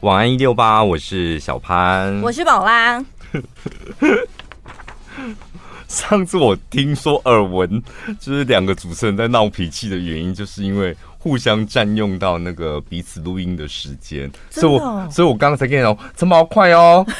[0.00, 3.04] 晚安一六八，我是小潘，我是宝拉。
[5.88, 7.82] 上次我听说耳闻，
[8.18, 17.04] 就是两个主持人在闹脾气的原因，就是因为互相占用到那个彼此录音的时间，哦，所以我所以我刚刚才跟你讲，这么快哦。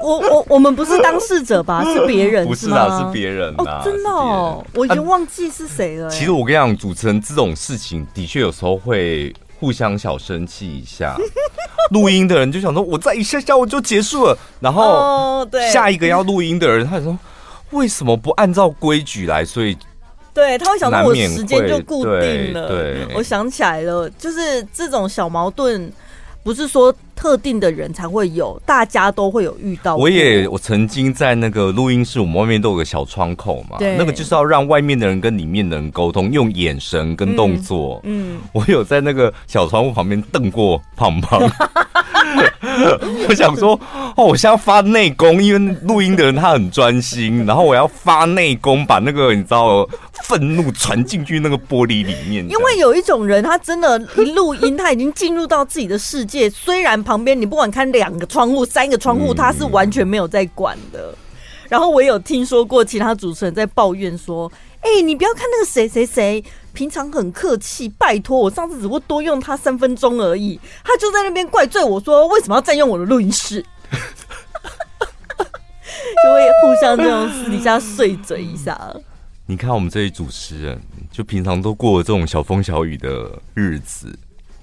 [0.00, 1.84] 我我我们不是当事者吧？
[1.84, 2.46] 是别人？
[2.46, 3.82] 不是啊，是别人啊、哦！
[3.84, 6.08] 真的哦，我已经忘记是谁了。
[6.08, 11.16] 其实我跟你讲，主持人这种事情的确有时候会互相小生气一下。
[11.92, 17.16] 录音的人就想说，我再一下下我就结束了，然后对下一个要录音的人，他说
[17.70, 19.44] 为什么不按照规矩来？
[19.44, 19.76] 所以
[20.34, 22.68] 对他会想说，我时间就固定了。
[22.68, 25.92] 对，对我想起来了，就是这种小矛盾。
[26.46, 29.96] 不是说特定的人才会有，大家都会有遇到。
[29.96, 38.00] 我也我曾经在那个录音室，我们外面都有个小窗口嘛，那个就是要让外面的人跟里面的人沟通，用眼神跟动作。
[38.04, 41.42] 嗯，嗯我有在那个小窗户旁边瞪过胖胖。
[43.28, 43.78] 我想说，
[44.16, 49.88] 哦，我现在要发内功，因为录音的人他很专心，然后我要发内功，把那个你知道
[50.24, 52.48] 愤怒传进去那个玻璃里面。
[52.48, 56.48] 因为有一种人，他真的一录音，他已经进入到自己的世界。
[56.50, 61.14] 虽然旁边你不管看两个窗户、三个窗户，他是完全没有在管的。
[61.68, 64.50] 然后我也有听说过其他主持人在抱怨说
[64.82, 66.44] ：“哎、欸，你不要看那个谁谁谁，
[66.76, 73.96] 平常很客气，拜托我上次只不过多用他三分钟而已，他就在那边怪罪我说为什么要占用我的录音室， 就
[76.34, 78.78] 会互相这种私底下碎嘴一下。
[79.46, 80.78] 你看我们这些主持人，
[81.10, 84.14] 就平常都过这种小风小雨的日子，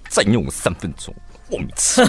[0.08, 1.12] 占用我三分钟，
[1.50, 2.08] 我每次。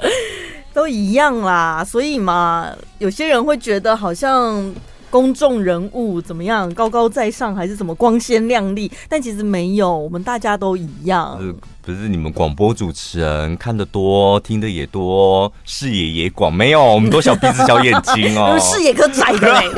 [0.74, 4.70] 都一样啦，所以嘛，有些人会觉得好像
[5.10, 11.36] 公众人物怎么样，高高在上，还是怎么光鲜亮丽，但其实没有，我们大家都一样。
[11.36, 19.68] 不是，不是你们广播主持人看得多，听得也多，视野也广，没有，我们都小鼻子小眼睛哦， 视野可窄的嘞，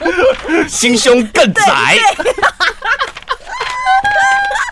[0.68, 1.96] 心胸更窄。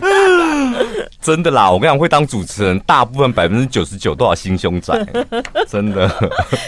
[1.21, 4.95] 真的啦，我跟你讲，会当主持人，大部分百分之九十九都要心胸窄，
[5.67, 6.09] 真的。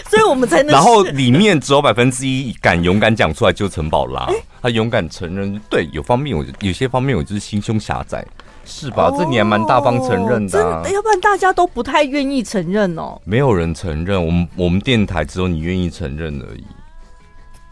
[0.09, 0.73] 所以我们才能。
[0.73, 4.29] 然后里面只有百分之一敢勇敢讲出来，就陈宝拉，
[4.63, 8.27] 他勇敢承认，对，有方面我有些方面我就是心胸狭窄，
[8.65, 9.13] 是吧？
[9.17, 13.21] 这你还蛮大方承认的，啊，要不然大家都不太愿意承认哦。
[13.25, 16.65] 没有人承认，我们我们电台只有你愿意承认而已。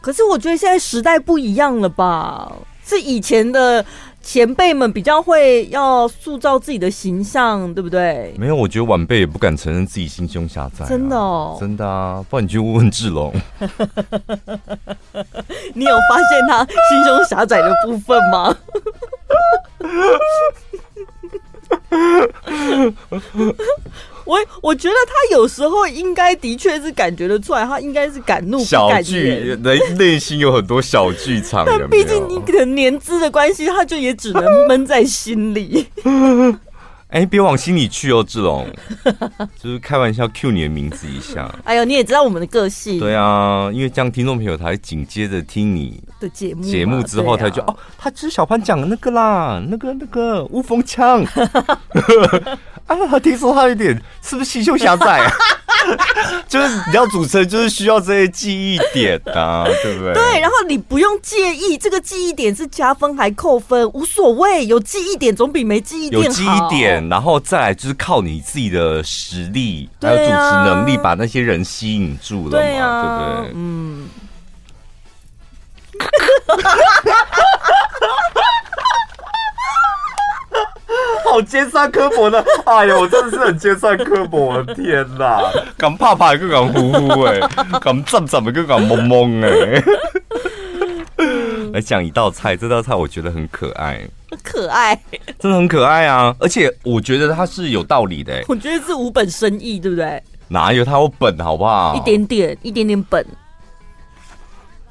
[0.02, 2.52] 可是我觉得现在时代不一样了吧？
[2.84, 3.82] 是以前的。
[4.24, 8.34] 前辈们比较会要塑造自己的形象，对不对？
[8.38, 10.84] 没有，我觉得晚辈也不敢承认自己心胸狭窄。
[10.86, 12.24] 真的哦，真的啊！
[12.28, 13.32] 不然你去问问志龙，
[15.74, 18.56] 你有发现他心胸狭窄的部分吗？
[24.24, 31.64] 我我觉得他有时候应该的确是感觉得出来，他应该是敢怒不敢言，小剧，内内心有很多小剧场。
[31.66, 35.86] 但毕竟你可能年资的关系，他就也只能闷在心里。
[37.14, 38.66] 哎、欸，别往心里去哦，志龙，
[39.56, 41.48] 就是开玩笑，cue 你的名字一下。
[41.62, 42.98] 哎呦，你也知道我们的个性。
[42.98, 51.24] 对啊，因为这样听众朋友才紧接着听你的节目，节目之后他就、啊、哦，他就是小潘讲的那个啦，那个那个乌风枪。
[52.88, 55.32] 啊，听说他有点是不是心胸狭窄啊？
[56.48, 60.14] 就是你要主持人，就是需要这些记忆点啊， 对不对？
[60.14, 66.28] 对，然后你不用介意这个记忆点是加分还扣分，无所谓，有记忆点总比没记忆点好。
[66.28, 70.30] 有记忆点，然后再来就是靠你自己的实力、啊、还有主持
[70.64, 73.52] 能力，把那些人吸引住了嘛，对，啊、对不对？
[73.54, 74.08] 嗯。
[81.34, 85.40] 好尖酸刻薄的，哎呀，我真的是很尖酸刻薄，我的天哪！
[85.76, 87.40] 敢怕怕，又敢呼呼，哎，
[87.80, 89.82] 敢站站，又敢懵懵，哎。
[91.72, 94.00] 来讲一道菜，这道菜我觉得很可爱，
[94.44, 94.94] 可爱，
[95.40, 96.32] 真的很可爱啊！
[96.38, 100.22] 而且我觉得它是有道理的，哎，我觉得是无本生意，对不对？
[100.46, 101.96] 哪有它有本，好不好？
[101.96, 103.26] 一点点，一点点本。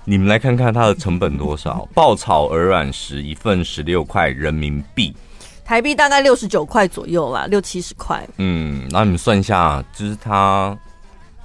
[0.03, 1.87] 你们来看看它的成本多少？
[1.93, 5.15] 爆炒鹅卵石一份十六块人民币。
[5.65, 8.27] 台币大概六十九块左右啦，六七十块。
[8.37, 10.77] 嗯，那你们算一下，就是它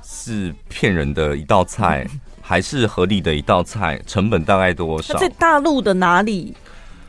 [0.03, 2.07] 是骗人的一道菜，
[2.41, 4.01] 还是合理的一道菜？
[4.07, 5.17] 成本大概多少？
[5.19, 6.55] 在大陆的哪里？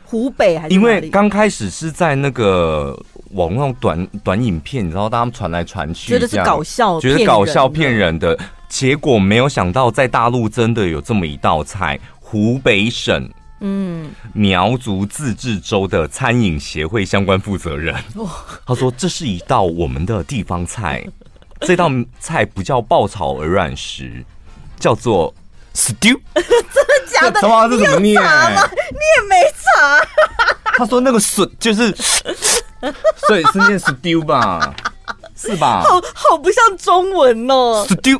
[0.04, 0.74] 湖北还是？
[0.74, 2.98] 因为刚开始是在那个
[3.32, 13.28] 网络短短影片，你知道，他们传来传去，觉得是搞笑，觉得搞笑骗人的，结果没有想到在大陆真的有这么一道菜，湖北省。
[13.60, 17.94] 嗯，苗族自治州的餐饮协会相关负责人，
[18.66, 21.06] 他说这是一道我们的地方菜，
[21.60, 24.24] 这道菜不叫爆炒鹅卵石，
[24.78, 25.34] 叫做
[25.74, 26.18] stew。
[26.34, 27.40] 真的假的？
[27.68, 28.14] 这怎么念？
[28.14, 30.00] 你也没查。
[30.78, 31.94] 他说那个笋就是，
[33.28, 34.74] 所以是念 stew 吧？
[35.36, 35.82] 是吧？
[35.82, 37.84] 好好不像中文哦。
[37.88, 38.18] stew。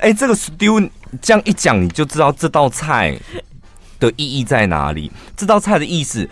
[0.00, 0.90] 哎，这个 stew。
[1.20, 3.18] 这样一讲，你就知道这道菜
[3.98, 5.10] 的意义在哪里。
[5.36, 6.28] 这道菜的意思，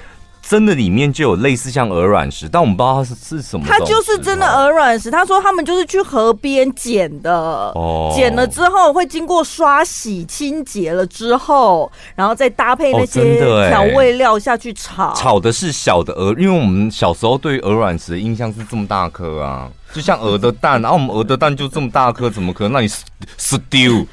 [0.48, 3.66] 真的里面就有类似像鹅卵石，但我们不知道它是是什么。
[3.68, 5.10] 它就是真的鹅卵石。
[5.10, 7.32] 他说他们就是去河边捡的，
[7.74, 15.12] 哦，捡了之后会经过刷洗清洁了之后，然后再搭配那些调味料下去炒。
[15.14, 19.68] 炒的是小的鹅，因为我们小时候对鹅卵石的印象是这么大颗啊。
[19.92, 22.88] 就像鹅的蛋，然后我们鹅的蛋就这么大颗，怎么可能让你
[23.38, 24.02] stew？
[24.02, 24.06] 哦，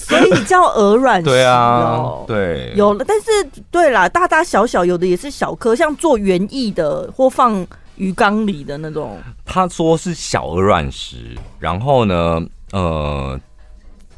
[0.00, 1.24] 所以叫鹅卵石。
[1.30, 3.04] 对啊，对，有了。
[3.06, 3.26] 但是
[3.70, 7.66] 对啦，大大小小有的也是小颗，像做园艺的或放
[7.96, 9.18] 鱼缸里的那种。
[9.44, 12.42] 他说是小鹅卵石，然后呢，
[12.72, 13.40] 呃，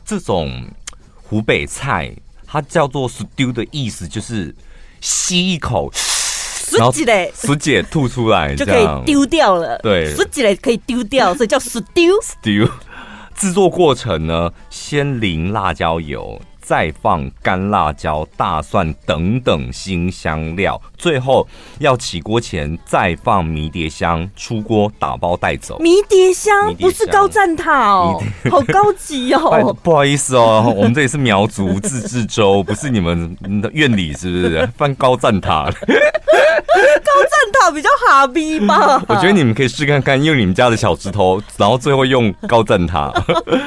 [0.05, 0.51] 这种
[1.23, 2.13] 湖北菜
[2.47, 4.55] 它叫做 stew 的意思就是
[5.01, 5.91] 吸一口。
[6.79, 9.79] 然后水解吐出来就可以丢掉了。
[9.79, 11.83] 对，十几粒可以丢掉，所以叫 stew。
[12.43, 12.69] stew
[13.35, 16.41] 制作过程呢，先淋辣椒油。
[16.63, 21.47] 再放干辣椒、大蒜等等新香料，最后
[21.81, 25.79] 要起锅前再放迷迭香，出锅打包带走。
[25.81, 29.77] 迷迭香不是高赞塔哦，好高级哦。
[29.83, 34.69] 不好意思哦，我们这里是苗族自治州，不是你们的院里，是不是？
[34.79, 35.93] 放高赞塔， 高
[37.25, 39.03] 赞塔比较哈逼吧？
[39.09, 43.13] 我觉得你们可以试看看，用你们家的小石头，然后最后用高赞塔，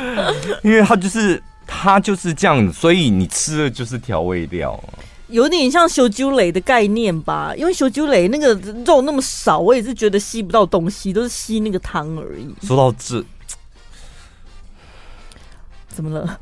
[0.64, 1.44] 因为它就是。
[1.68, 4.82] 它就是这样，所以你吃的就是调味料，
[5.28, 7.54] 有点像修酒蕾的概念吧？
[7.56, 8.54] 因为修酒蕾那个
[8.86, 12.54] 肉那么少，我也是觉得吸不到东西，都是吸那个汤而已。
[12.66, 13.24] 说到这，
[15.88, 16.40] 怎么了？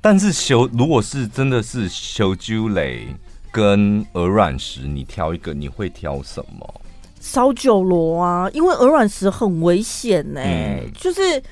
[0.00, 3.08] 但是修如果是真的是修酒蕾
[3.50, 6.80] 跟鹅卵石，你挑一个，你会挑什么？
[7.20, 11.42] 烧酒螺啊，因为鹅卵石很危险呢、欸，嗯、就是。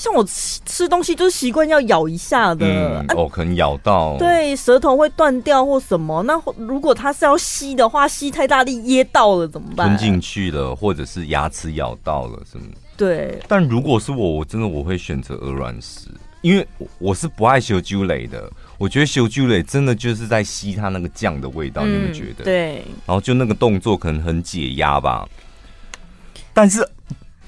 [0.00, 6.22] 像我吃吃东西就是习惯要咬一下的，嗯啊、哦，可能咬到，对，舌头会断掉或什么。
[6.22, 9.88] 那如果它是要吸的话，吸太大力噎到了怎么办？
[9.88, 12.64] 吞进去了，或者是牙齿咬到了什么？
[12.96, 13.38] 对。
[13.46, 16.08] 但如果是我，我真的我会选择鹅卵石，
[16.40, 16.66] 因为
[16.98, 18.50] 我是不爱烧酒类的。
[18.78, 22.44] 我觉得烧酒类真的就是在吸它那个酱的味道，嗯、你们觉得？
[22.44, 22.76] 对。
[23.04, 25.28] 然后就那个动作可能很解压吧。
[26.54, 26.88] 但是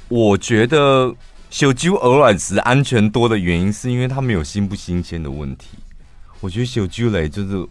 [0.08, 1.10] 我觉得。
[1.52, 5.66] 烧酒鹅卵石安全多的原因，是因为它没有新不新鲜的问题。
[6.40, 7.62] 我觉得烧酒类就是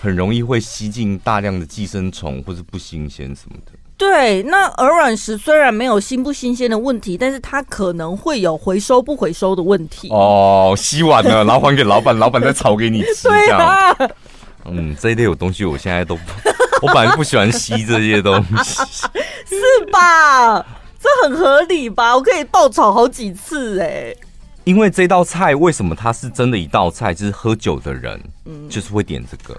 [0.00, 3.72] 很容易会吸进大量的寄生虫，或是不新鲜什么的。
[3.98, 10.08] 对，那鹅卵石虽然没有新不新鲜的问题，但是它可能会有回收不回收的问题。
[10.08, 13.94] 哦，吸完了，然后还给老板，老板再炒给你吃， 对啊。
[14.64, 16.18] 嗯，这一类有东西，我现在都，
[16.80, 18.82] 我本来不喜欢吸这些东西，
[19.44, 20.64] 是吧？
[21.06, 22.16] 这很合理吧？
[22.16, 24.16] 我可以爆炒好几次哎、欸！
[24.64, 27.14] 因为这道菜为什么它是真的一道菜？
[27.14, 29.56] 就是喝酒的人，嗯，就是会点这个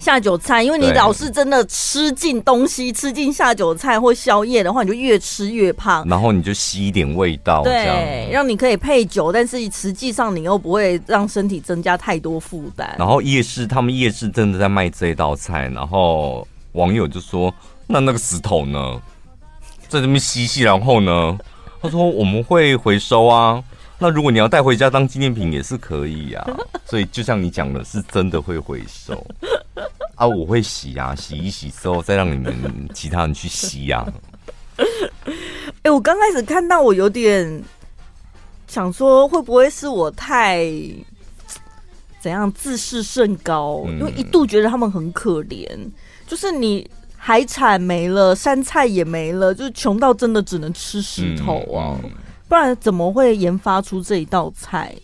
[0.00, 0.64] 下酒菜。
[0.64, 6.04] 因为你老是真的吃进东西，吃进下酒菜或宵夜的话，你就越吃越胖。
[6.08, 12.92] 然后你就吸一点味道，对，让你可以配酒，但是实际上你又不会让身体增加太多负担。
[12.98, 17.54] 然后夜市，他们夜市真的在卖这道菜，然后网友就说
[17.86, 19.00] ：“那那个石头呢？”
[19.90, 21.36] 在这边吸吸，然后呢，
[21.82, 23.62] 他说我们会回收啊。
[23.98, 26.46] 那如果你要带回家当纪念品也是可以啊。
[26.86, 29.26] 所以就像你讲的，是真的会回收
[30.14, 30.24] 啊。
[30.26, 34.06] 我会洗啊，洗一洗之后再让你们其他人去吸啊。
[34.76, 34.84] 哎、
[35.82, 37.62] 欸，我刚开始看到我有点
[38.68, 40.64] 想说，会不会是我太
[42.20, 43.82] 怎样自视甚高？
[43.86, 45.68] 因为一度觉得他们很可怜，
[46.28, 46.88] 就是你。
[47.22, 52.00] 海产没了，山菜也没了，就是穷到真的只能吃石头啊！
[52.48, 54.94] 不然怎么会研发出这一道菜？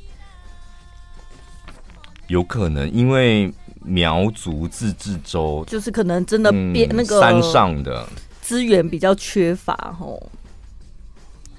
[2.28, 3.52] 有可能因为
[3.84, 8.08] 苗族自治州，就是可能真的变那个山上的
[8.40, 10.18] 资源比较缺乏哦。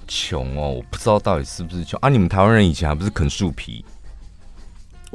[0.08, 2.10] 穷哦，我不知道到底是不是穷啊？
[2.10, 3.86] 你们台湾人以前还不是啃树皮？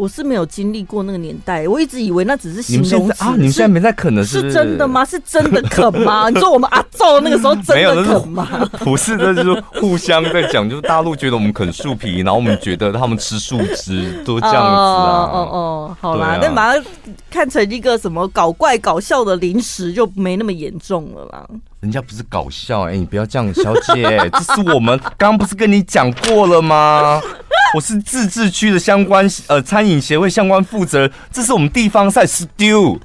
[0.03, 3.35] 我是没有经历过那个年代，我一直以为那只是形容词啊。
[3.37, 5.05] 你们现在没在啃的是，是真的吗？
[5.07, 6.29] 是真的啃吗？
[6.29, 8.69] 你说我们阿祖那个时候真的啃吗？
[8.81, 15.31] 不是，那就是互相在讲，就是大陆觉得我们啃树皮，然后我们觉得他们吃树枝，都这样子啊。
[15.31, 16.85] 哦哦，哦，好啦，那、啊、把它
[17.31, 21.47] 看成一个什么搞怪搞笑的零食，就没那么严重了啦。
[21.79, 27.21] 人家不是搞笑，哎、欸，你不要这样，小姐，这是我们 刚刚不是跟你讲过了吗？
[27.75, 32.99] 我是自治区的相关呃餐饮协会相关负责人，这是我们地方赛 stew。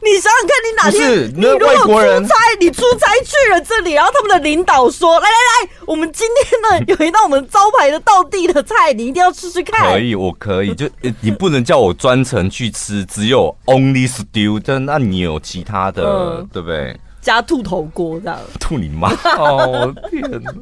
[0.00, 10.88] 你想想看，你哪天你如果出差，你出差去了这里，然后他们的领导说：“来来来，我们今天呢 有一道我们招牌的道地的菜，你一定要吃吃看。”可以，我可以，就
[11.20, 16.98] 你不能叫我专程去吃，只有 only stew，但那你有其他的，嗯、对不对？
[17.20, 19.12] 加兔头锅这样， 兔你妈！
[19.36, 20.52] 哦天哪！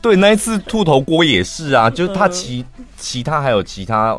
[0.00, 2.64] 对，那一次兔头锅也是啊，就是他其
[2.96, 4.16] 其他还有其他，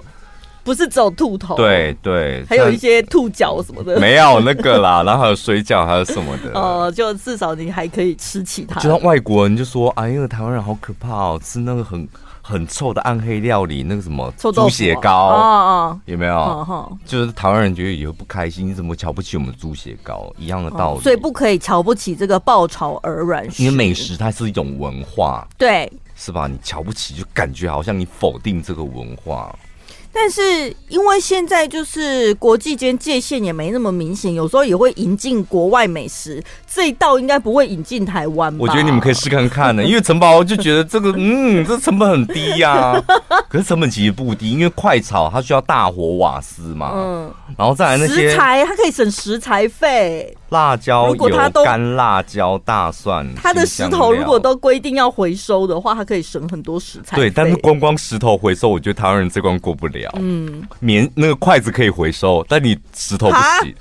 [0.64, 8.80] 不是只有兔头，对对，还有一些兔脚什么的，没有那个啦， 然后还有水饺，还有什么的，哦、呃，就至少你还可以吃其他。
[8.82, 12.08] 就像外国人就说，哎呀，台湾人好可怕哦，吃那个很。
[12.48, 16.98] 很臭的暗黑料理，那个什么猪血糕，哦哦，有没有？
[17.06, 20.34] 就是台湾人觉得以后不开心，你怎么瞧不起我们猪血糕？
[20.38, 23.62] 一样的道理，哦，所以不可以瞧不起这个爆炒鹅卵石。
[23.62, 26.48] 因为美食它是一种文化，对，是吧？
[26.48, 29.54] 你瞧不起，就感觉好像你否定这个文化。
[30.12, 30.42] 但是
[30.90, 38.58] 因为现在就是国际间界限也没那么明显，有时候也会引进国外美食，这一道应该不会引进台湾吧？
[38.60, 43.04] 我觉得你们可以试看看呢， 因为陈宝就觉得这个嗯，这成本很低呀、啊，
[43.50, 50.36] 可是成本其实不低，因为快炒它需要大火瓦斯嘛，嗯，然后再来那些食材，它可以省食材费。
[50.50, 51.30] 辣椒油、
[51.64, 57.16] 干辣椒、大蒜，它的石头如果都规定要回收的话，它可以省很多食材。
[57.18, 60.10] 对，但是光光石头回收，我觉得台湾人这关过不了。
[60.20, 63.76] 嗯，棉那个筷子可以回收，但你石头不行。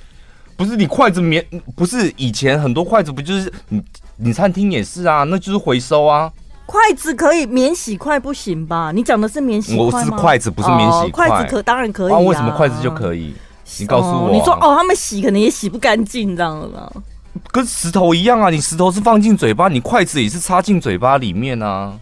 [0.56, 1.44] 不是你筷子棉，
[1.76, 3.82] 不是以前很多筷子不就是你
[4.16, 6.32] 你餐厅也是啊，那就是回收啊。
[6.64, 8.90] 筷子可以免洗筷不行吧？
[8.92, 9.90] 你讲的是免洗筷吗？
[9.92, 11.28] 我是筷子，不是免洗筷。
[11.28, 12.18] 筷子可当然可以啊。
[12.18, 13.34] 为什么筷子就可以？
[13.78, 16.92] 你告诉我、啊，你说哦，他们洗可能也洗不干净，这样的。
[17.52, 21.98] 跟石头一样啊，你石头是放进嘴巴，你筷子也是插进嘴巴里面啊。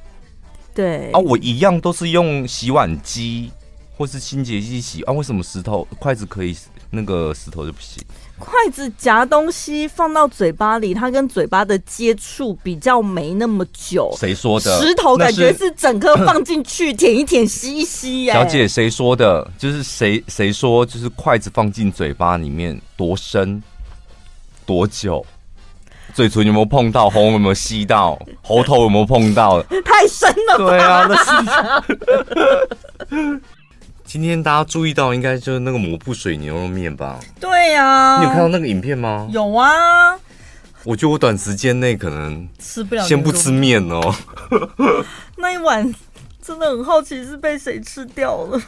[0.75, 3.51] 对啊，我一样都是用洗碗机
[3.97, 6.57] 或是清洁剂洗啊，为什么石头筷子可以，
[6.91, 8.03] 那个石头就不行？
[8.39, 14.13] 筷子夹东西放到嘴巴里，它跟嘴巴的接触比较没那么久。
[14.19, 14.81] 谁说的？
[14.81, 18.27] 石头感觉是整颗放进去舔一舔吸一吸。
[18.27, 19.49] 小姐，谁说的？
[19.57, 20.85] 就是谁谁说？
[20.85, 23.63] 就是筷子放进嘴巴里面多深
[24.67, 25.25] 多久？
[26.13, 27.09] 嘴唇有没有碰到？
[27.09, 28.19] 喉有没有吸到？
[28.43, 29.63] 喉头有没有碰到？
[29.85, 30.59] 太深了。
[30.59, 31.17] 对啊，那
[33.17, 33.41] 是。
[34.15, 37.19] 今天大家注意到，应该就是那个抹布水牛肉面吧？
[37.41, 39.29] 对呀、啊，你有看到那个影片吗？
[39.33, 40.17] 有啊。
[40.85, 44.15] 我觉得我短时间内可能吃不了，先不吃面哦。
[45.37, 45.93] 那一碗
[46.41, 48.63] 真的很好奇是被谁吃掉了。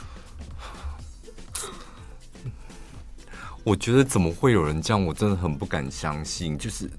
[3.62, 5.06] 我觉得怎么会有人这样？
[5.06, 6.58] 我真的很不敢相信。
[6.58, 6.90] 就是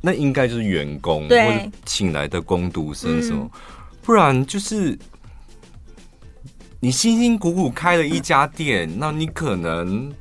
[0.00, 3.60] 那应该就是员工对或者请来的工读生什么，嗯、
[4.02, 4.98] 不然就是。
[6.84, 10.12] 你辛辛苦苦开了一家店，那你可能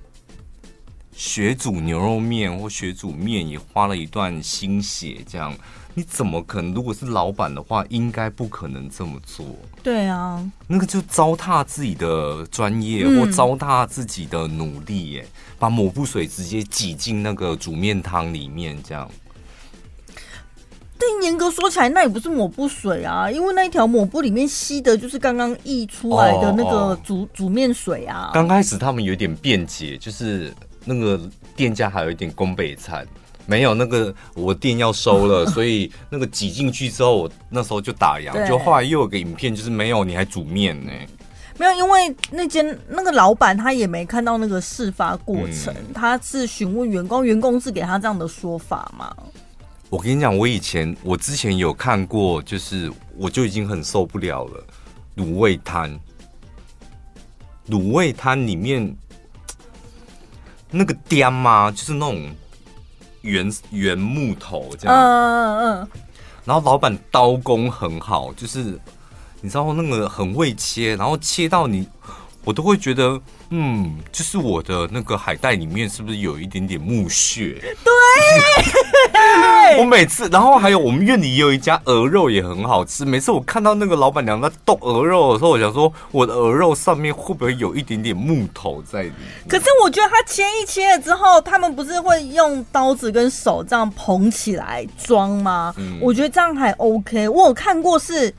[1.11, 5.51] 学煮牛肉面或学煮面也花了一段心血，这样
[5.95, 6.71] 你怎么可能？
[6.71, 9.43] 如果是老板的话，应该不可能这么做。
[9.81, 15.27] 对啊，那个就糟蹋自己的专业或糟蹋自己的努力耶，
[15.57, 19.09] 把抹布水直接挤进那个煮面汤里面，这样。
[21.01, 28.29] 但严格说起来，那也不是抹布水啊，因为那一条抹布里面吸的就是刚刚溢出来的那个煮、哦哦、煮面水啊。
[28.35, 30.53] 刚开始他们有点辩解，就是
[30.85, 31.19] 那个
[31.55, 33.03] 店家还有一点宫北餐，
[33.47, 38.47] 没有那个我店要收了， 所以那个挤进去之后，我那时候就打烊。
[38.47, 40.91] 就后来又有个影片，就是没有你还煮面呢？
[41.57, 49.15] 没有，因为那间那个老板他也没看到那个事发过程，嗯、他是询问员工，员工是给他这样的说法嘛。
[49.91, 54.63] 我跟你讲，我以前我之前有看过，就是我就已经很受不了了。
[55.17, 55.99] 卤味摊，
[57.67, 58.95] 卤味摊里面
[60.71, 62.33] 那个颠嘛，就是那种
[63.23, 64.97] 圆圆木头这样。
[64.97, 65.87] 嗯嗯嗯。
[66.45, 68.79] 然后老板刀工很好，就是
[69.41, 71.85] 你知道那个很会切，然后切到你
[72.43, 73.21] 我都会觉得，
[73.51, 77.61] 嗯，就是我的那个海带里面是不是有一点点木屑？
[77.83, 83.05] 对， 我每次，然后还有我们院里也有一家鹅肉也很好吃。
[83.05, 89.47] 每次我看到那个老板娘在剁鹅肉的时候，我想说，我的鹅肉上面会不会有一点点木头在里面？
[89.47, 95.73] 可是我觉得他切一切了之后，他们不是会用刀子跟手这样捧起来装吗？
[95.77, 97.29] 嗯，我觉得这样还 OK。
[97.29, 98.33] 我有看过是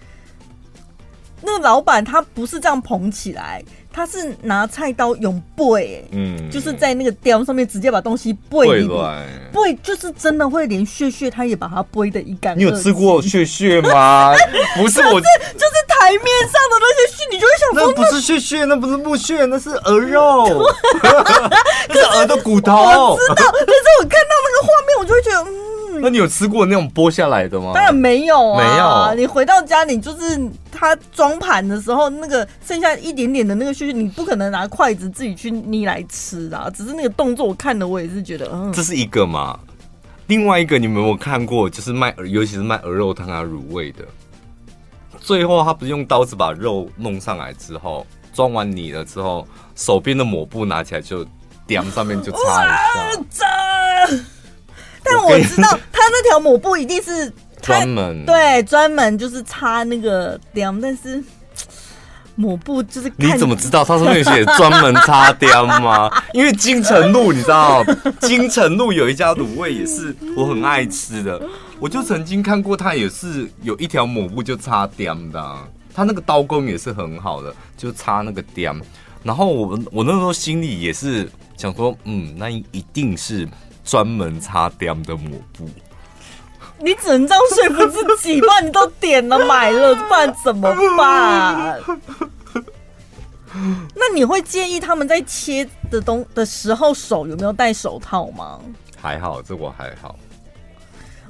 [1.41, 3.63] 那个老板，他不是这样捧起来。
[3.93, 12.59] 他是拿菜刀用背，嗯，就是在那个雕上面直接把东西背里面，背就是真的会连血血，他也把它背的一干。
[12.59, 14.33] 你有吃过血血吗？
[14.77, 20.47] 不是我， 就是台面上的那些血，你就会想说，那不是血血，那不是木屑，那是鹅肉，
[21.89, 22.73] 那是鹅的骨头。
[22.73, 26.01] 我知道，可是我看到那个画面，我就会觉得，嗯。
[26.01, 27.73] 那你有吃过那种剥下来的吗？
[27.75, 29.15] 当然没有啊，没有。
[29.21, 30.37] 你回到家，你就是
[30.73, 36.69] 他装盘的时候，那个剩下一点点的那个屑屑，你不可能拿筷子自己去捏来吃啊。
[36.75, 39.61] 只是那个动作，我看了，我也是觉得，嗯，这是一个嘛。
[40.27, 41.69] 另外一个，你们有没有看过？
[41.69, 44.05] 就是卖，尤其是卖鹅肉汤啊、卤味的，
[45.21, 51.27] 最后他不是用刀子把肉弄上来之后，装完泥了之后，手边的抹布拿起来就
[51.67, 52.69] 点上面就擦一
[53.31, 53.47] 下。
[55.05, 57.31] 但我知道他那条抹布一定是
[57.63, 61.23] 专门对专门就是擦那个雕，但是
[62.35, 66.11] 抹布就是你怎么知道他上面写专门擦雕吗？
[66.35, 67.85] 因为金城路你知道，
[68.23, 71.41] 金城路有一家卤味也是我很爱吃的，
[71.79, 75.57] 我就曾经看过他也是有一条抹布就擦雕的，
[75.95, 78.75] 他那个刀工也是很好的，就擦那个点。
[79.23, 83.49] 然后我我那时候心里也是想说，嗯，那一定是。
[83.85, 85.69] 专门擦雕的抹布，
[86.83, 88.61] 你只能这样说服自己吧？
[88.61, 91.81] 你都点了买了，不然怎么办？
[93.95, 98.59] 那你会建议他们在切的东的时候手有没有戴手套吗？
[99.01, 100.19] 还好，这我还好。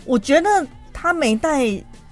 [0.04, 1.66] 我觉得他没戴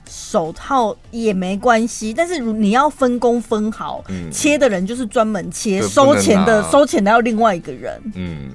[0.08, 8.50] 手套也没关系，但是如你要分工分好，嗯、切的人就是专门切，收钱的收钱的要另外一个人，嗯。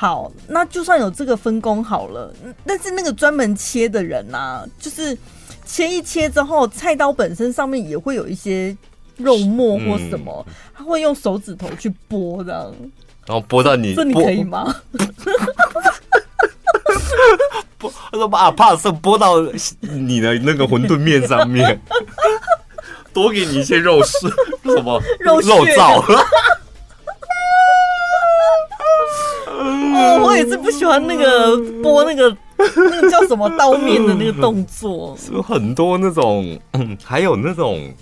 [0.00, 2.32] 好，那就算有这个分工好了，
[2.64, 5.14] 但是那个专门切的人呐、啊，就是
[5.66, 8.74] 切一切之后，菜刀本身上面也会有一些
[9.18, 12.74] 肉末或什么，嗯、他会用手指头去剥这样，
[13.26, 14.74] 然后剥到你，这你可以吗？
[17.78, 19.38] 剥，他说把怕是剥到
[19.82, 21.78] 你的那个馄饨面上面，
[23.12, 24.30] 多给你一些肉丝，
[24.64, 26.02] 什么肉肉燥。
[30.00, 36.58] 哦，我也是不喜欢那个剥那个那个叫什么刀面的那个动作， 是很多那种，
[37.04, 37.92] 还有那种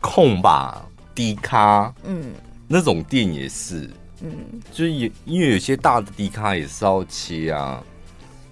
[0.00, 2.32] 控吧低咖，嗯，
[2.66, 3.88] 那种店也是，
[4.22, 4.30] 嗯，
[4.72, 7.82] 就是也因为有些大的低咖也是要切啊，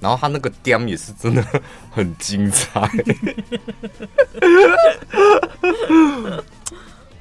[0.00, 1.44] 然后他那个点也是真的
[1.90, 2.88] 很精彩，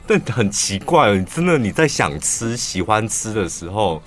[0.05, 4.01] 但很奇怪，你真的你在想吃喜欢吃的时候。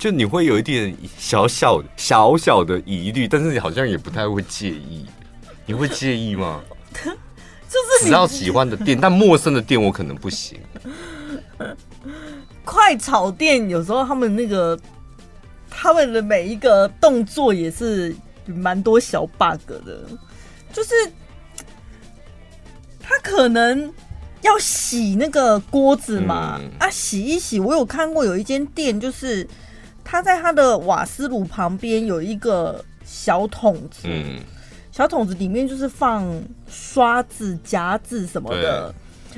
[0.00, 5.04] 就你会有一点小小小小的疑虑，但是你好像也不太会介意。
[5.66, 6.62] 你会介意吗？
[6.94, 10.58] 就是只要喜欢的店，但陌生的店我可能不行。
[12.64, 14.78] 快炒店有时候他们那个
[15.68, 20.00] 他们的每一个动作也是蛮多小 bug 的，
[20.72, 20.94] 就是
[22.98, 23.92] 他可能
[24.40, 27.60] 要洗那个锅子嘛，嗯、啊，洗一洗。
[27.60, 29.46] 我有看过有一间店就是。
[30.04, 34.40] 他在他的瓦斯炉旁边有一个小桶子，嗯，
[34.92, 36.26] 小桶子里面就是放
[36.68, 38.94] 刷子、夹子什么的。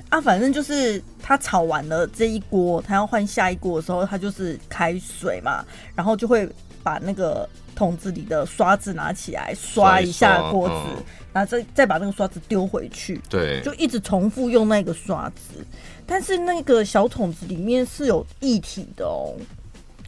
[0.09, 5.62] 啊，反正就是他炒完了这一锅，他要换下一锅的时候，他就是开水嘛，
[5.94, 6.48] 然后就会
[6.83, 15.62] 把那个桶子里的刷子拿起来刷一下锅子，然后再再把那个刷子丢回去，对，就一直重复用那个刷子，
[16.07, 19.37] 但是那个小桶子里面是有液体的哦。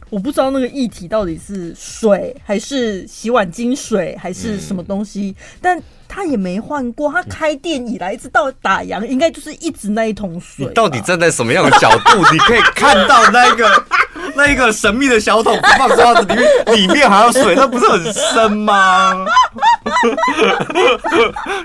[0.09, 7.11] 我不知道那个液体到底是水还是洗碗精水还是什么东西，嗯、但他也没换过。
[7.11, 10.65] 他开店以来一直到打烊，应该就是一直那一桶水。
[10.65, 12.17] 你到底站在什么样的角度？
[12.31, 13.83] 你可以看到那个
[14.35, 19.25] 那一个神秘的小桶放刷子里面，里面还有水，那不是很深吗？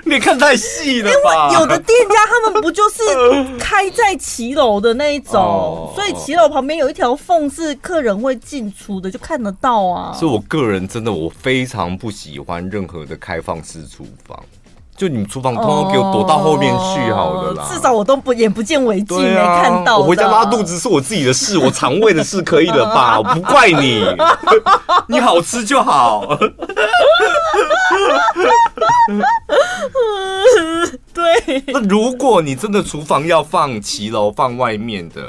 [0.05, 1.53] 你看太细了吧？
[1.53, 3.01] 有的店家他们不就是
[3.57, 10.13] 开在骑楼的那一种，哦、所以骑楼旁边有一条缝是客人会进出的，就看得到啊。
[10.13, 14.40] 所以我个人真的我非常不喜欢任何的开放式厨房。
[15.01, 17.67] 就你们厨房通通给我躲到后面去好了啦。
[17.67, 19.97] 至少我都不眼不见为净，没看到。
[19.97, 23.17] 我回家拉肚子是我自己的事，我肠胃的事可以了吧？
[23.17, 24.05] 我 不怪你，
[25.07, 26.37] 你好吃就好。
[31.11, 31.63] 对。
[31.73, 35.23] 那如果你真的厨房要放骑楼放外面的。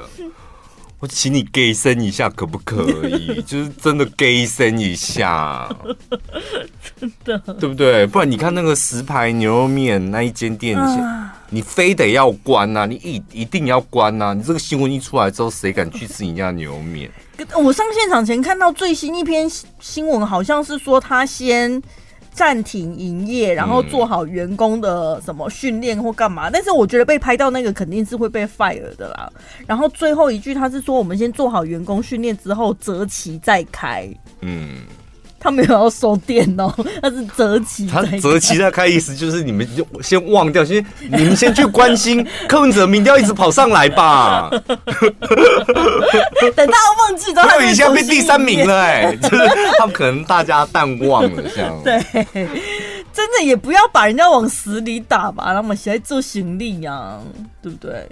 [1.03, 3.43] 我请你 gay 声一下，可不可以？
[3.43, 5.69] 就是真的 gay 声一下，
[6.97, 8.07] 真的，对不对？
[8.07, 12.87] 不然你看那个石牌牛肉面那一间店，啊、你非得要关呐、啊？
[12.87, 14.33] 你一一定要关呐、啊？
[14.33, 17.11] 你这个新闻一出来之后，谁敢去吃你家牛肉面？
[17.57, 21.83] 我上现场前看到最新一篇新闻，好像是说他先。
[22.33, 26.49] 暂停营业，然后做好员工的什么训练或干嘛？
[26.49, 29.31] 嗯、但是我觉得被拍到那个肯定是会被 fire 的啦。
[29.67, 34.09] 然后最后一句他是说，我们先做好员工训练之后择期再开。
[34.41, 34.83] 嗯。
[35.43, 37.87] 他没有要收店哦，他是择期。
[37.87, 44.49] 他择期在开，意思就是你们就先忘掉，先你们先去关心 柯文哲民调一直跑上来吧。
[46.55, 51.81] 等大家忘记之后，他已经被第三名了哎、欸， 就是他们可能大家淡忘了这样。
[51.83, 52.01] 对，
[53.13, 57.19] 真的也不要把人家往死里打吧，他们现在做行李呀，
[57.61, 58.09] 对不对？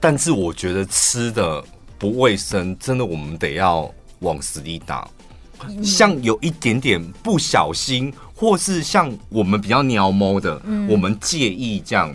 [0.00, 1.64] 但是我觉得吃的
[1.98, 5.08] 不卫生，真的我们得要往死里打。
[5.82, 12.14] 像有一点点不小心，或是像我们比较鸟猫的，嗯、我们介意这样，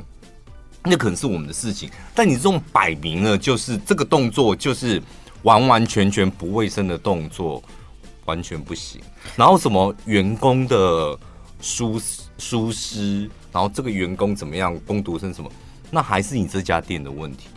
[0.84, 1.90] 那可能是我们的事情。
[2.14, 5.02] 但你这种摆明了就是这个动作，就是
[5.44, 7.62] 完完全全不卫生的动作，
[8.26, 9.02] 完全不行。
[9.36, 11.18] 然后什么员工的
[11.62, 12.02] 疏
[12.38, 15.50] 疏失，然后这个员工怎么样，工读生什么，
[15.92, 17.48] 那还是你这家店的问题。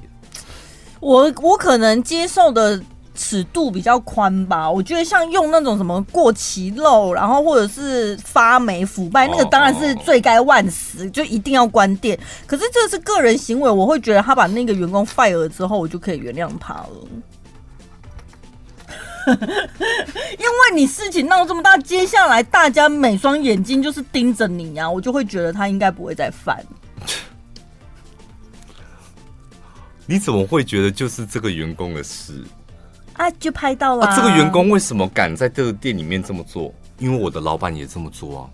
[1.00, 2.82] 我我可能接受的。
[3.14, 12.18] 尺度比较宽吧，我觉得像用那种什么过期肉，然后或者是发霉腐败，那个当然是罪该万死，就一定要关店。
[12.46, 16.88] 可是这是个人行为，我会觉得他把那个员工 fire 了之后，我就可以原谅他了。
[19.28, 26.58] 因为你事情闹这么大，接下来大家每双眼睛就是盯着你呀，我就会觉得他应该不会再犯。
[30.06, 32.42] 你怎么会觉得就是这个员工的事？
[33.14, 34.06] 啊，就拍到了。
[34.06, 36.72] 啊，这个员工为什么敢在这个店里面这么做？
[36.98, 38.46] 因为我的老板也这么做啊。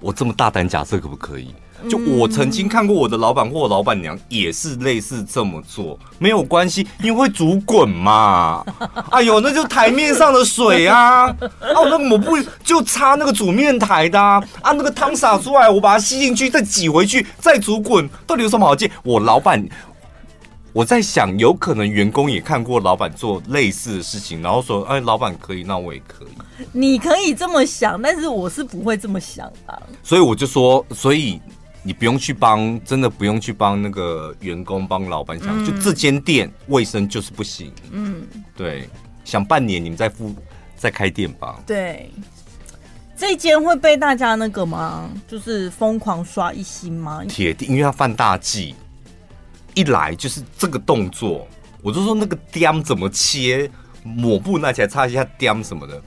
[0.00, 1.54] 我这么大胆假设可不可以？
[1.88, 8.62] 就我曾经看过我的老板或老板娘也是类似这么做，没有关系，因为煮滚嘛。
[9.10, 11.26] 哎呦，那就台面上的水啊！
[11.74, 18.90] 哦， 那个抹布就擦那个煮面台的啊，啊那个汤洒出来，我把它吸进去，再挤回去，再煮滚，到底有什么好介？
[19.02, 19.66] 我老板。
[20.72, 26.28] 我在想，有可能员工也看过老板做类似的事情，然后说：“哎，老板可以，那我也可以。”
[26.70, 29.82] 你可以这么想，但是我是不会这么想的。
[30.02, 31.40] 所以我就说，所以
[31.82, 37.72] 你不用去帮，真的不用去帮那个员工帮老板想，嗯、就这间店卫生就是不行。
[37.90, 38.24] 嗯，
[38.56, 38.88] 对，
[39.24, 40.32] 想半年你们再复
[40.76, 41.60] 再开店吧。
[41.66, 42.10] 对，
[43.16, 45.10] 这间会被大家那个吗？
[45.26, 47.24] 就是疯狂刷一星吗？
[47.28, 48.76] 铁定，因为他犯大忌。
[49.80, 51.48] 一来就是这个动作，
[51.80, 53.70] 我就说那个雕怎么切，
[54.04, 56.00] 抹布拿起来擦一下雕什么的，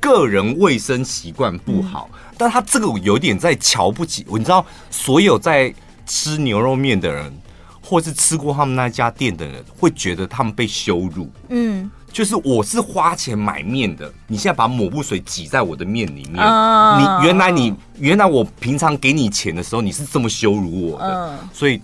[0.00, 2.10] 个人卫生习惯不好。
[2.12, 5.72] 嗯、但他这个有点在瞧不起我，你知道，所有在
[6.06, 7.32] 吃牛肉面的人，
[7.80, 11.30] 或是吃过他们那家店的人，会觉得他们被羞辱。
[11.50, 21.80] 嗯，就是我是花钱买面的，你现在把抹布水挤在我的面里面，哦、你原来你原来我平常给你钱的时候，你是这么羞辱我的，哦、所以。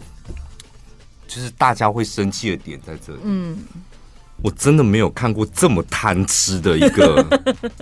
[1.27, 3.19] 就是大家会生气的点在这里。
[3.25, 3.59] 嗯，
[4.43, 7.25] 我真的没有看过这么贪吃的一个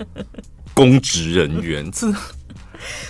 [0.73, 1.89] 公职人员。
[1.91, 2.07] 这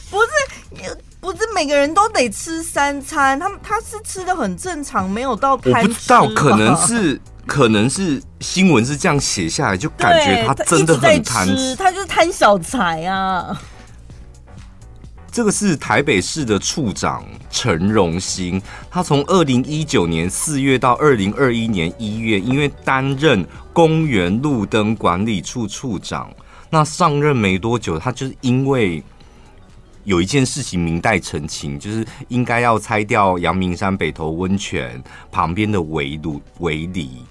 [0.10, 5.80] 不是不是每个人都得吃三餐，他们他是吃的很正常，没有到贪吃。
[5.80, 13.60] 我不知道，可能是可能是新闻是这样写下来，就感觉他真的很贪吃，他就是贪小财啊。
[15.36, 26.34] 这个是台北市的处长陈荣兴，他从二零一九年四月到二零二一年一月，因为担任公园路灯管理处处长，
[26.70, 29.04] 那上任没多久，他就是因为
[30.06, 37.26] 有一件事情明代澄清，就是应该要拆掉阳明山北投温泉旁边的围炉围篱。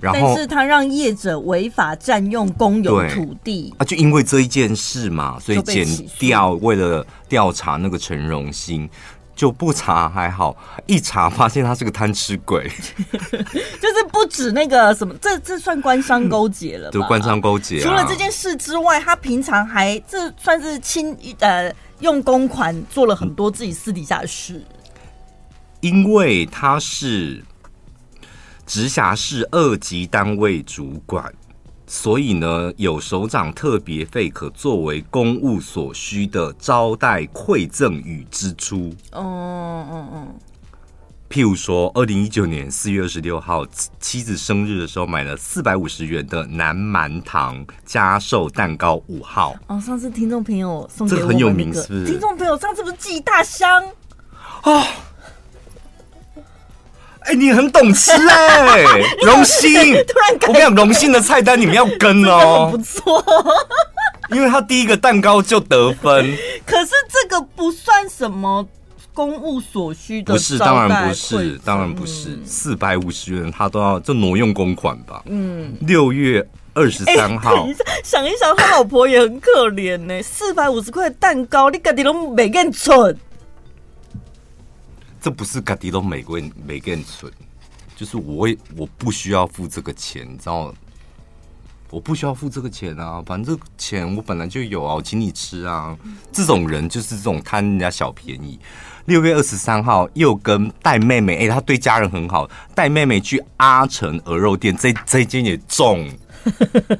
[0.00, 5.86] 然后但是他让业者违法占用公有土地啊，就因为这一件事嘛，所以检
[6.18, 8.88] 调为了调查那个陈荣兴，
[9.34, 10.56] 就不查还好，
[10.86, 12.70] 一查发现他是个贪吃鬼，
[13.10, 17.80] 就是不止那个什么，这这算官商勾结了，对，官商勾结。
[17.80, 24.62] 除了这件事之外，他平常还这算是亲呃用公款做了很多自己私底下的事？
[25.80, 27.42] 因为他是
[28.66, 31.32] 直辖市二级单位主管。
[31.86, 38.92] 所以呢，有首长特别费可作为公务所需的招待馈赠与支出。
[39.12, 40.34] 哦，嗯嗯。
[41.28, 43.64] 譬如说，二零一九年四月二十六号
[44.00, 49.54] 妻子生日的时候，买了四百五十元的南蛮堂加寿蛋糕五号。
[49.68, 52.06] 哦，上次听众朋友送给我这个很有名，是不是？
[52.06, 53.84] 听众朋友上次不是寄一大箱
[54.62, 54.84] 啊？
[57.26, 59.94] 哎、欸，你很懂吃哎、 欸，荣幸！
[60.06, 63.24] 突然我跟你讲，荣幸的菜单你们要跟哦，不错。
[64.30, 68.66] 因为他第一个蛋糕就得分，可是这个不算什么
[69.12, 75.22] 公务所需的，不是，当然不是，当然不是，四百五十元他都要就挪用公款吧？
[75.26, 83.16] 嗯，六月二十三号、欸，想一想，他老婆也很可怜呢，四百五十块蛋糕，你家己都没更蠢。
[85.26, 87.28] 这不是卡迪都每个人每个人存，
[87.96, 90.72] 就是我我不需要付这个钱，你知道？
[91.90, 95.98] 我不需要付这个钱啊，反正这个钱我本来就有啊，我请你吃啊。
[96.30, 98.56] 这种人就是这种贪人家小便宜。
[99.06, 106.08] 六月二十三号又跟带妹妹，哎、欸，他对家人很好，带妹妹去阿成鹅肉店，这这间也中。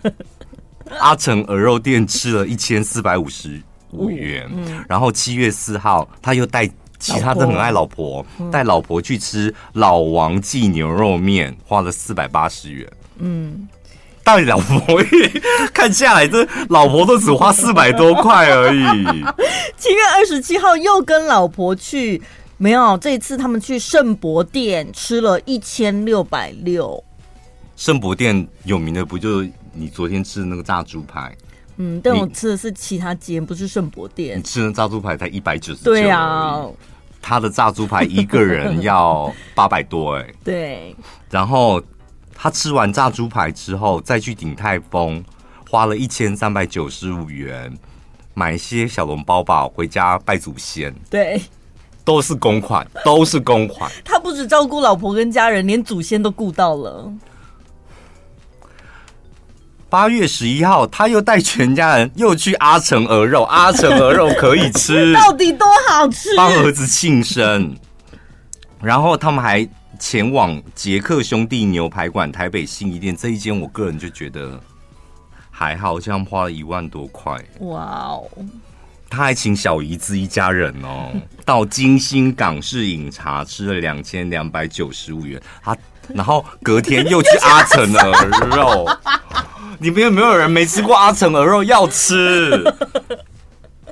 [0.98, 3.62] 阿成鹅肉店吃了一千四百五十
[3.92, 6.68] 五元，嗯、然后七月四号他又带。
[6.98, 12.90] 其他都很爱老婆，带老，婆去吃老王记牛肉面，花了四百八十元。
[13.18, 13.68] 嗯，
[14.24, 14.80] 带老婆
[15.72, 19.04] 看下来，这老婆都只花四百多块而已。
[19.76, 22.20] 七月二十七号又跟老婆去，
[22.56, 27.02] 没有，这一次他们去圣博店吃了一千六百六。
[27.76, 31.36] 圣博店有名的不就你昨天吃的那个炸猪排？
[31.78, 34.38] 嗯，但我吃的是其他间，不是圣博店。
[34.38, 35.92] 你吃的炸猪排才一百九十九。
[35.92, 36.66] 对啊，
[37.20, 40.34] 他的炸猪排一个人要 八百多哎、欸。
[40.42, 40.96] 对。
[41.30, 41.82] 然后
[42.34, 45.22] 他吃完炸猪排之后，再去鼎泰丰，
[45.68, 47.76] 花了一千三百九十五元，
[48.34, 50.94] 买一些小笼包吧，回家拜祖先。
[51.10, 51.42] 对，
[52.04, 53.90] 都是公款，都是公款。
[54.04, 57.12] 他不止照顾老婆跟家人，连祖先都顾到了。
[59.88, 66.30] 八月十一号，他又带全家人又去阿城鹅肉， 阿城鹅肉可以吃， 到底多好吃？
[66.36, 67.74] 帮儿子庆生，
[68.80, 69.66] 然后他们还
[69.98, 74.60] 前往杰克兄弟牛排馆台北新义店这一间，我个人就觉得
[75.50, 77.32] 还好，这样花了一万多块。
[77.60, 78.28] 哇哦！
[79.08, 81.12] 他还请小姨子一家人哦，
[81.46, 85.76] 到金星港式饮茶吃了两千两百九十五元，他
[86.08, 88.88] 然后隔天又去阿城鹅肉。
[89.78, 92.62] 你们有没有人没吃过阿成鹅肉要吃？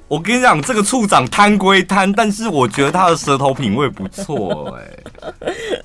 [0.07, 4.83] 我跟你讲，这个处长贪归贪，但是我觉得他的舌头品味不错哎、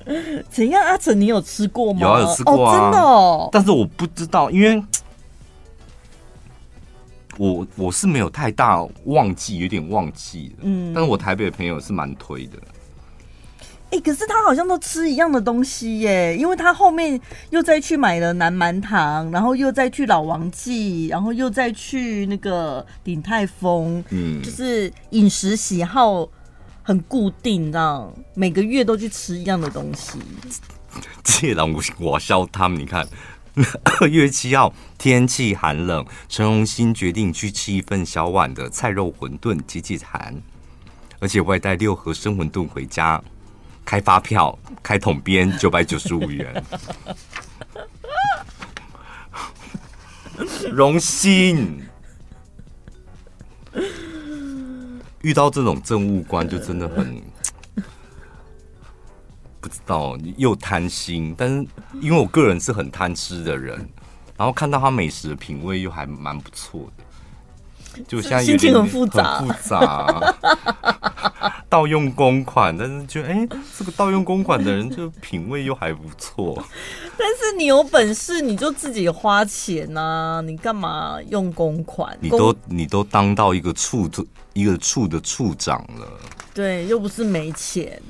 [0.06, 0.44] 欸。
[0.50, 0.82] 怎样？
[0.84, 2.00] 阿成，你有吃过吗？
[2.00, 3.48] 有啊，有吃过啊，哦、真的哦。
[3.50, 4.82] 但是我不知道，因为
[7.38, 10.62] 我我是没有太大忘记，有点忘记了。
[10.62, 12.58] 嗯，但是我台北的朋友是蛮推的。
[13.90, 26.28] 哎、欸，可是他好像都吃一样的东西耶，因为他后面又再去买了南蛮糖，然后又再去老王记，然后又再去那个鼎泰丰，嗯，就是饮食喜好
[26.84, 30.20] 很固定，你知道，每个月都去吃一样的东西。
[31.24, 33.04] 这让我我笑他们，你看，
[34.00, 40.32] 二月七号天气寒冷，陈荣兴决定去吃一份小碗的菜肉馄饨解解馋，
[41.18, 43.20] 而且外带六盒生馄饨回家。
[43.84, 46.64] 开发票，开桶编九百九十五元，
[50.72, 51.82] 荣幸。
[55.22, 57.22] 遇到这种政务官，就真的很
[59.60, 61.66] 不知道，又贪心，但是
[62.00, 63.76] 因为我个人是很贪吃的人，
[64.38, 67.04] 然后看到他美食的品味又还蛮不错的，
[68.06, 70.34] 就现在心情很复杂，复杂。
[71.68, 73.48] 盗用公款，但是觉得哎、欸，
[73.78, 76.60] 这个盗用公款的人就品味又还不错。
[77.16, 82.18] 但是你有本事你就自己花钱呐、啊，你干嘛用公款？
[82.20, 86.08] 你都你都当到一个处的一个处的处长了，
[86.52, 88.02] 对，又不是没钱。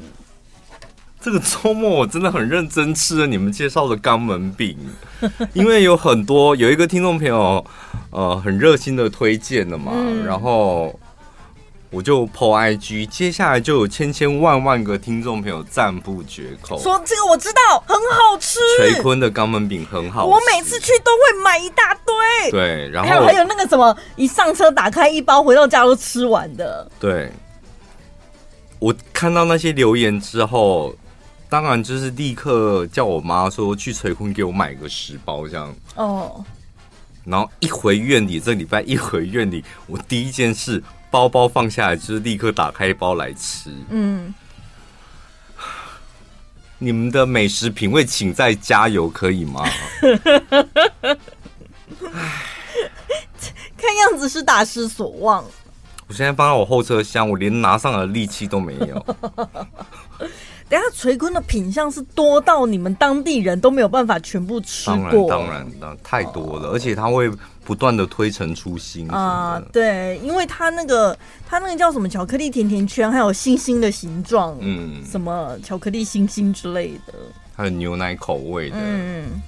[1.20, 4.76] 这个周末我真的很认真吃了你们介绍的肛门饼，
[5.52, 7.64] 因为有很多有一个听众朋友
[8.10, 10.98] 呃很热心的推荐的嘛，嗯、然后。
[11.92, 22.50] 我就 po IG，接下来就有千千万万个听众朋友赞不绝口，说这个我知道很好吃，垂坤的肛门饼很好吃，我每次去都会买一大堆。
[22.52, 26.88] 对，然后还有还有那个什么，一上车打开一包，回到家都吃完的。
[27.00, 27.28] 对，
[28.78, 30.94] 我看到那些留言之后。
[31.50, 35.74] 当然，就是立刻叫我妈说去垂坤给我买个十包这样。
[35.96, 36.44] 哦。
[37.24, 43.70] 然后一回院里，这礼拜一回院里，我第一件事包包放下来，就是立刻打开一包来吃。
[43.90, 44.32] 嗯。
[46.78, 49.62] 你们的美食品味，请再加油，可以吗？
[53.76, 55.44] 看样子是大失所望。
[56.06, 59.16] 我现在放在我后车厢，我连拿上的力气都没有。
[60.70, 65.28] 等下，垂坤的品相是多到你们当地人都没有办法全部吃过。
[65.28, 67.28] 当然，当然，当然太多了，哦、而且他会
[67.64, 69.60] 不断的推陈出新啊。
[69.72, 77.14] 对，因为他那个他那个叫什么巧克力甜甜圈，还有星星的形状，嗯，什么巧克力星星之类的，
[77.56, 79.42] 还有牛奶口味的，嗯。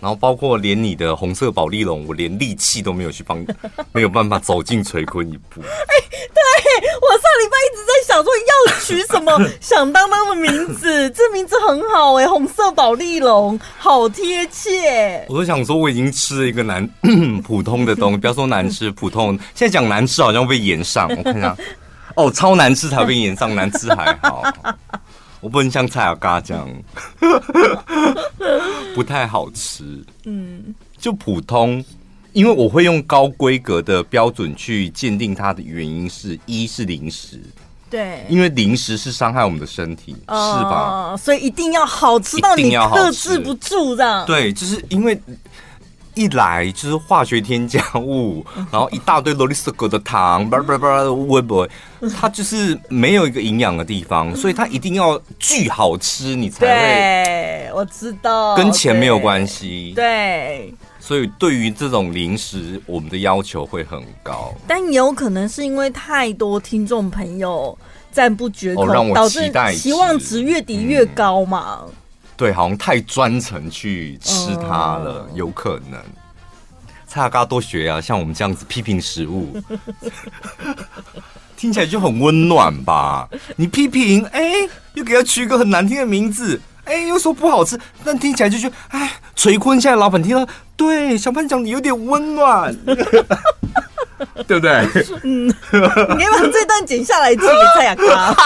[0.00, 3.44] 然后包括连你的红色保丽龙，我连力气都没有去帮，
[3.92, 5.60] 没有办法走进垂坤一步。
[5.60, 6.00] 哎、欸，
[6.32, 6.40] 对，
[7.02, 8.54] 我上礼拜一直在想说要
[8.90, 15.24] 取什么响当当的名字，这名字很好哎、欸，红色宝丽龙好贴切。
[15.28, 16.88] 我都想说我已经吃了一个难
[17.44, 19.38] 普通的东西，不要说难吃，普通。
[19.54, 21.56] 现在讲难吃好像被延上，我看一下，
[22.16, 24.42] 哦，超难吃才被延上，难吃还好。
[25.40, 26.68] 我不能像蔡阿嘎这样，
[28.94, 29.82] 不太好吃。
[30.24, 31.82] 嗯，就普通，
[32.34, 37.40] 因为我会用高规格的标准去鉴定它的原因是，一是零食，
[37.90, 41.16] 对，因为零食是伤害我们的身体，是吧？
[41.18, 44.24] 所以一定要好吃到你克制不住这样。
[44.24, 45.20] 对，就是因为。
[46.14, 51.70] 一来就是化学添加物，然后一大堆罗里斯格的糖，不不不，会不会？
[52.20, 56.66] 它就是没有一个营养的地方，所以它一定要巨好吃，你才会。
[56.66, 59.92] 对，我知道，跟钱没有关系。
[59.94, 60.74] 对，
[61.10, 64.54] 所以对于这种零食，我们的要求会很高。
[64.68, 67.76] 但也有可能是因为太多听众朋友
[68.12, 71.80] 赞不绝口，哦、让我期待导致期望值越低越高嘛。
[71.82, 71.92] 嗯
[72.36, 76.00] 对，好像太专程去吃它了，有可能。
[77.08, 79.60] 蔡阿嘎多学啊，像我们这样子批评食物，
[81.58, 83.28] 听起来就很温暖吧？
[83.56, 84.52] 你批评，哎，
[84.94, 92.76] 又给他取一个很难听的名字，哎，又说不好吃，但听起来就觉得，哎，垂坤现在老板听到，对，小潘讲的有点温暖。
[94.46, 94.86] 对不对？
[95.22, 98.36] 嗯，你把这段剪下来寄给蔡雅刚。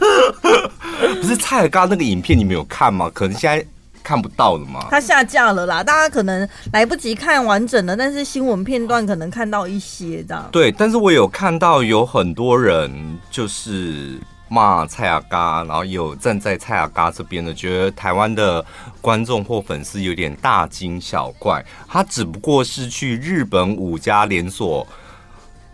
[1.20, 3.10] 不是蔡雅刚那个影片，你没有看吗？
[3.12, 3.62] 可能现在
[4.02, 4.86] 看不到了吗？
[4.90, 10.48] 它下架了啦，大家可能来不及看完整的，但是新闻片段可能看到一些这样。
[10.50, 14.18] 对，但是我有看到有很多人就是。
[14.48, 18.64] 骂蔡雅嘎，然后有站在蔡雅嘎这边的，觉得台湾的
[19.00, 21.64] 观众或粉丝有点大惊小怪。
[21.86, 24.86] 他只不过是去日本五家连锁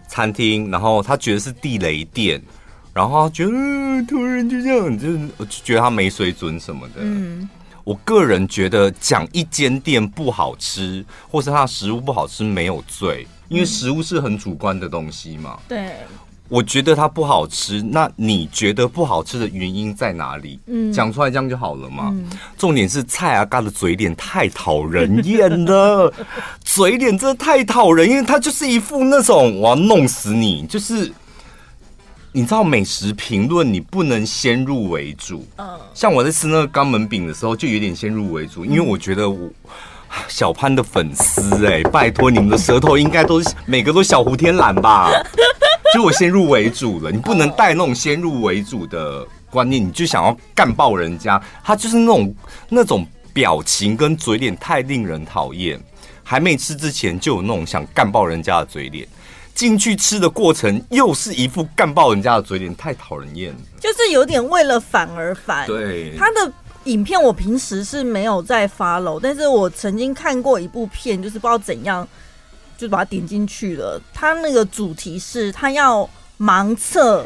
[0.09, 2.43] 餐厅，然后他觉得是地雷店，
[2.93, 3.51] 然后他觉得
[4.09, 6.95] 突然就这样，就就觉得他没水准什么的。
[6.97, 7.49] 嗯，
[7.85, 15.59] 我个人觉得讲一间店不好吃，或是他的食物不好吃没有罪，因为食物是很主观的东西嘛。
[15.69, 15.95] 对。
[16.55, 20.61] 我觉得它不好吃，那你觉得不好吃的原因在哪里？
[20.67, 22.11] 嗯，讲出来这样就好了嘛。
[22.13, 26.15] 嗯、重点是蔡阿嘎的嘴脸太讨人厌了，
[26.63, 31.13] 嘴脸真的太讨人厌，因为他就是一副那种我要弄死你，就是
[32.31, 35.45] 你知道美食评论你不能先入为主。
[35.57, 39.51] 嗯，像我在吃那个肛门饼的时候，就有点先入为主，因为我觉得我
[40.29, 45.11] 小潘的粉丝哎、欸，拜托你们的舌头应该都是每个都小胡天蓝吧。
[45.95, 52.35] 就我先入为主了，你不能带那种先入为主的观念，你就想要干爆人家，他就是那种
[52.69, 55.81] 那种表情跟嘴脸太令人讨厌。
[56.27, 59.07] 还没吃之前就有那种想干爆人家的嘴脸，
[59.55, 63.61] 进去吃的过程又是一副干爆人家的嘴脸，太讨人厌了。
[63.79, 65.67] 就是有点为了反而反。
[65.67, 66.51] 对，他的
[66.85, 72.07] 影片我平时是没有在 follow，但是我曾经看过一部片，就是不知道怎样。
[72.77, 74.03] 就把它点进去了。
[74.13, 76.07] 他那个主题是他要
[76.41, 77.25] 盲测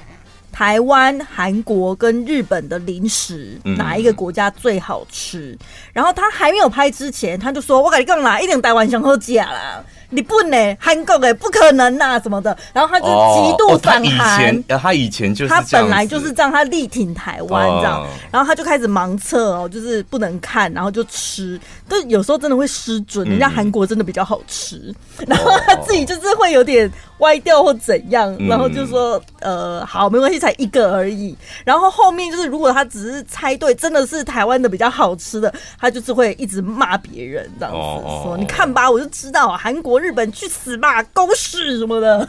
[0.53, 5.57] 台湾、韩国跟日本的零食哪一个国家最好吃。
[5.90, 14.79] 然后他还没有拍之前，他就说：“我跟你讲啦，一定台湾想喝假啦。”你不能韩国哎，不可能呐、啊、什么的，然后他就极度反韩、哦哦。
[14.79, 31.37] 他以前，他以前就是他本来就是这样，他力挺台湾这样，哦、然后他就开始盲测哦，就是不能看，然后就吃，但有时候真的会失准，人家韩国真的比较好吃，嗯、然后他自己就是会有点歪掉或怎样，然后就说、嗯、呃好没关系，才一个而已。
[31.64, 37.79] 然后后面就是如果他只是猜对，真的是台湾的比较好吃的，他就是会一直骂别人这样子
[38.23, 39.98] 说，你看吧，我就知道韩国。
[39.99, 42.19] 日本去死吧，狗屎什么的！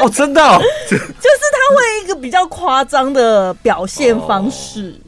[0.00, 0.58] 哦，真的、哦，
[0.88, 4.90] 就是他会一个比较夸张的表现方式。
[4.90, 5.00] 哦、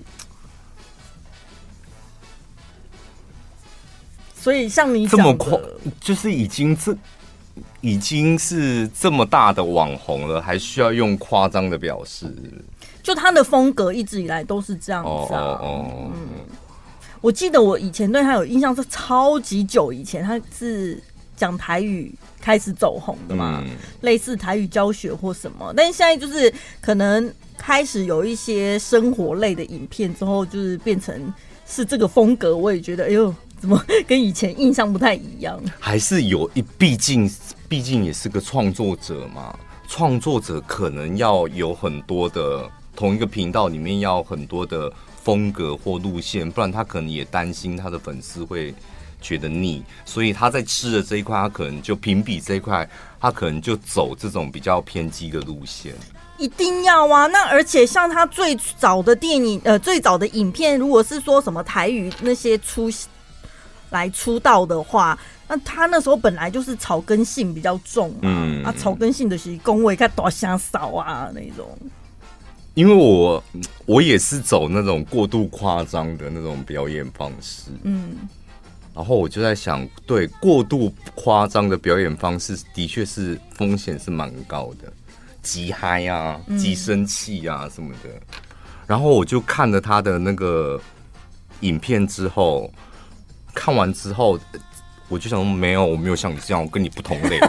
[4.35, 5.59] 所以像你这么夸，
[6.01, 6.97] 就是已经这
[7.81, 12.33] 已经是这么大的网红了，还需要用夸张的表示？
[13.03, 15.41] 就他的风格一直以来都是这样子啊。
[15.41, 16.29] 哦，哦嗯，
[17.21, 21.03] 我记得我以前对他有印象是超级久以前，他是。
[21.37, 31.33] 讲台语开始走红的嘛，嗯、类似台语教学或什么，但是现在就是可能开始有一些生活类的影片之后，就是变成
[31.67, 32.57] 是这个风格。
[32.57, 35.61] 我也觉得，哎呦，怎么跟以前印象不太一样？
[35.79, 37.31] 还是有一，毕竟
[37.69, 44.91] 毕竟也是个创作者嘛，创作者可能要有很多的同一个频道里面要很多的
[45.23, 48.75] 风格或路线，不然他可能也担心他的粉丝会。
[49.27, 55.93] 觉得腻，所以他在吃的这一块，他可能就评比这一块，他可能就走这种比较偏激的路线。
[56.39, 57.27] 一定要啊！
[57.27, 62.89] 那而且像他最早的电影，呃，最早的影片，如果是说什么台语那些出
[63.91, 65.19] 来出道的话，
[65.49, 71.77] 那他那时候本来就是草根性比较重，嗯啊，草根性的是工位看多香少啊那种。
[72.75, 73.43] 因为我
[73.87, 78.29] 我也是走那种过度夸张的那种表演方式，嗯。
[78.97, 84.91] 然后我就在想，对过度夸张的表演方式，的确是风险是蛮高的，
[85.43, 88.09] 极嗨啊，极生气啊什么的。
[88.09, 88.21] 嗯、
[88.87, 90.81] 然后我就看了他的那个
[91.61, 92.73] 影片之后，
[93.55, 94.41] 看完之后，
[95.09, 97.39] 我就想说，没有，我没有像你这样，我跟你不同类。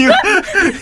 [0.00, 0.14] 因为，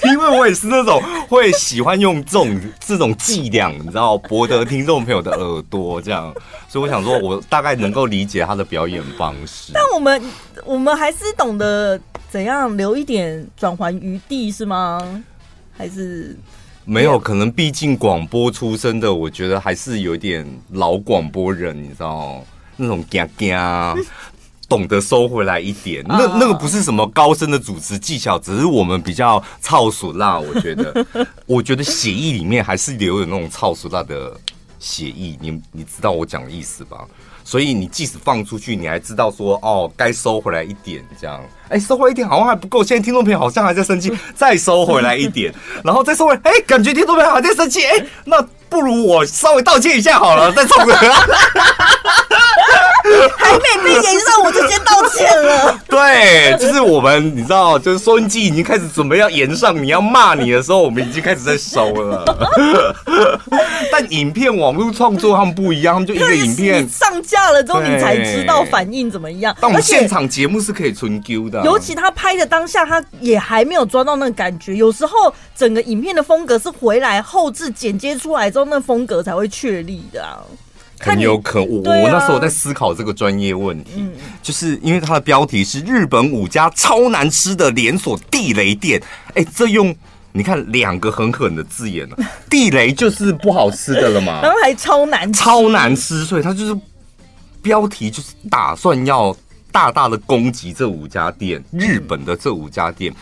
[0.12, 6.32] 因为我也是那种会喜欢用这种这种伎俩，你知道，博得听众朋友的耳朵，这样，
[6.68, 9.72] 所以我想说，我大概能够理解他的表演方式。
[9.74, 10.22] 但我们，
[10.64, 12.00] 我们还是懂得
[12.30, 15.00] 怎样留一点转圜余地，是吗？
[15.76, 16.36] 还是
[16.84, 17.18] 没有？
[17.18, 22.44] 可能毕竟广播出身的，我觉得还是有点老广播人，你知道，
[22.76, 23.94] 那种嘎嘎。
[24.68, 30.38] 懂得收回来一点，那那个不是什么高深的主持技巧，只是我们比较操俗辣。
[30.38, 31.06] 我觉得，
[31.46, 34.32] 我觉得写意里面还是留有那种操俗辣的
[34.78, 36.98] 写意，你你知道我讲的意思吧？
[37.44, 41.40] 所以你即使放出去，你还知道说哦，该收回来一点，这样。
[41.70, 45.50] 哎，收回来一点好像还不够，现在听众朋友好像还在生气， 再收回来一点，
[45.82, 51.00] 然后再收回来，哎，感觉听众朋友还在生气，哎，那不如我稍微道歉一下好了，再冲回来。
[53.36, 55.78] 还没被延上，我就先道歉了。
[55.88, 62.24] 对，就是我们，你知道，就是收音机已经开始准备要延上，你要骂你的时候，我们已经开始在收了。
[63.90, 69.56] 但影片网络创作他们不一样，他们就一个影片上架了之后，你才知道反应怎么样。
[69.61, 74.74] 但我们现场节目是可以存 Q 的，尤其他拍的当下，他也还没有抓到那个感觉。
[74.76, 80.38] 有时候整个影片的风格是回来后置剪接出来之后，那风格才会确立的啊。
[81.01, 89.94] 很有可我，啊、我那时候我在思考这个专业问题，嗯、就是因为它的标题是日本五家超难吃的连锁地雷店，哎、欸，这用
[90.32, 92.16] 你看两个很狠的字眼了，
[92.51, 96.78] 地雷就是不好吃的了嘛， 然后还超难吃，超难吃，所以它就是
[97.62, 99.34] 标题就是打算要
[99.70, 103.14] 大大的攻击这五家店，日本的这五家店。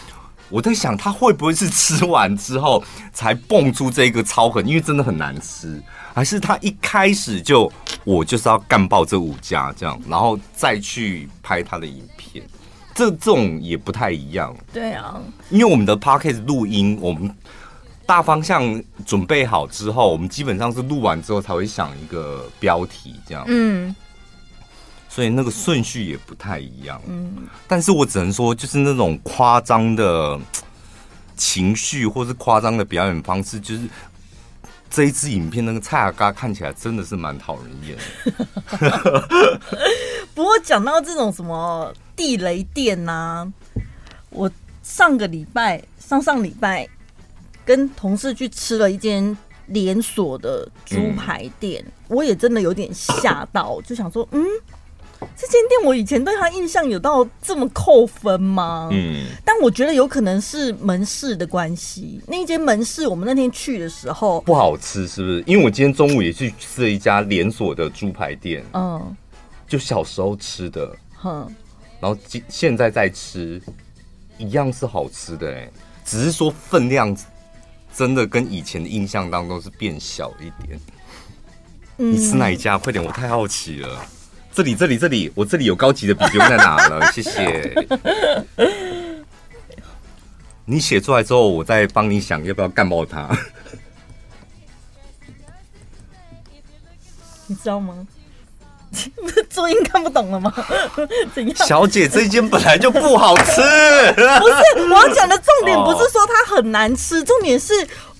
[0.49, 2.81] 我在想，他会不会是吃完之后
[3.13, 4.65] 才蹦出这个超狠？
[4.65, 5.83] 因为真的很难吃，
[6.17, 7.71] 还是他一开始就
[8.03, 12.43] 我就是要干爆这五家这样，然后再去拍他的影片？
[12.95, 14.57] 这这种也不太一样。
[14.73, 17.31] 对啊，因为我们的 podcast 录音，我们
[18.07, 23.45] 大方向准备好之后，我们基本上是录完之后才会想一个标题这样。
[23.47, 23.95] 嗯。
[25.11, 30.41] 所以那个顺序也不太一样，嗯，但是我只能说，就是那种夸张的
[31.37, 33.83] 情绪，或是夸张的表演方式，就是
[34.97, 37.99] 这一支影片那个蔡阿嘎看起来真的是蛮讨人厌。
[40.35, 43.53] 不过讲到这种什么地雷店呐、啊，
[44.31, 44.51] 我
[44.83, 46.89] 上个礼拜、上上礼拜
[47.63, 49.37] 跟同事去吃了一间
[49.67, 54.43] 连锁的猪排店，嗯、我也真的有点吓到，就想说，嗯。
[55.37, 58.89] 这间店我以前对他印象有到这么扣分吗？
[58.93, 62.21] 嗯，但我觉得有可能是门市的关系。
[62.27, 65.43] 那一间门市，我们那天去的时候不好吃，是不是？
[65.47, 69.17] 因为我今天中午也去吃了一家连锁的猪排店，嗯，
[69.67, 71.51] 就小时候吃的，哼，
[72.01, 73.61] 然后现现在在吃，
[74.39, 75.71] 一样是好吃的，哎，
[76.05, 77.17] 只是说分量
[77.95, 80.79] 真的跟以前的印象当中是变小一点。
[81.99, 82.77] 嗯，你吃哪一家？
[82.77, 84.05] 快点，我太好奇了。
[84.57, 87.07] 这里，这里，这里，我这里有高级的笔，就在哪了？
[87.13, 87.75] 谢谢。
[90.65, 93.29] 你写出来之后，我再帮你想要不要干爆他。
[97.47, 98.07] 你知道吗？
[99.51, 100.51] 注音看不懂了吗？
[101.35, 101.55] 怎样？
[101.67, 103.45] 小姐，这间本来就不好吃。
[103.45, 103.63] 不是，
[104.89, 107.75] 我要讲的重点不是说它很难吃，重点是。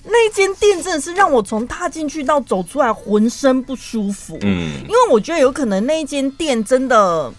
[0.09, 4.37] 那间店真的是让我从踏进去到走出来浑身不舒服。
[4.41, 7.31] 嗯，因为我觉得有可能那间店真的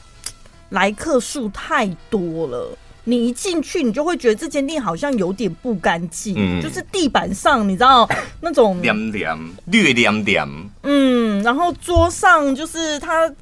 [0.69, 8.07] 来客数太多了，你一进去你就会觉得这间店好像有点不干净，嗯，就是地板上你知道
[8.41, 13.33] 那种凉凉、略凉凉，嗯，然后桌上就是它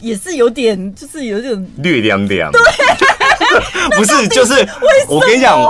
[0.00, 2.60] 也是有点，就是有点略凉凉，对。
[3.96, 4.66] 不是，就是
[5.08, 5.60] 我跟你讲，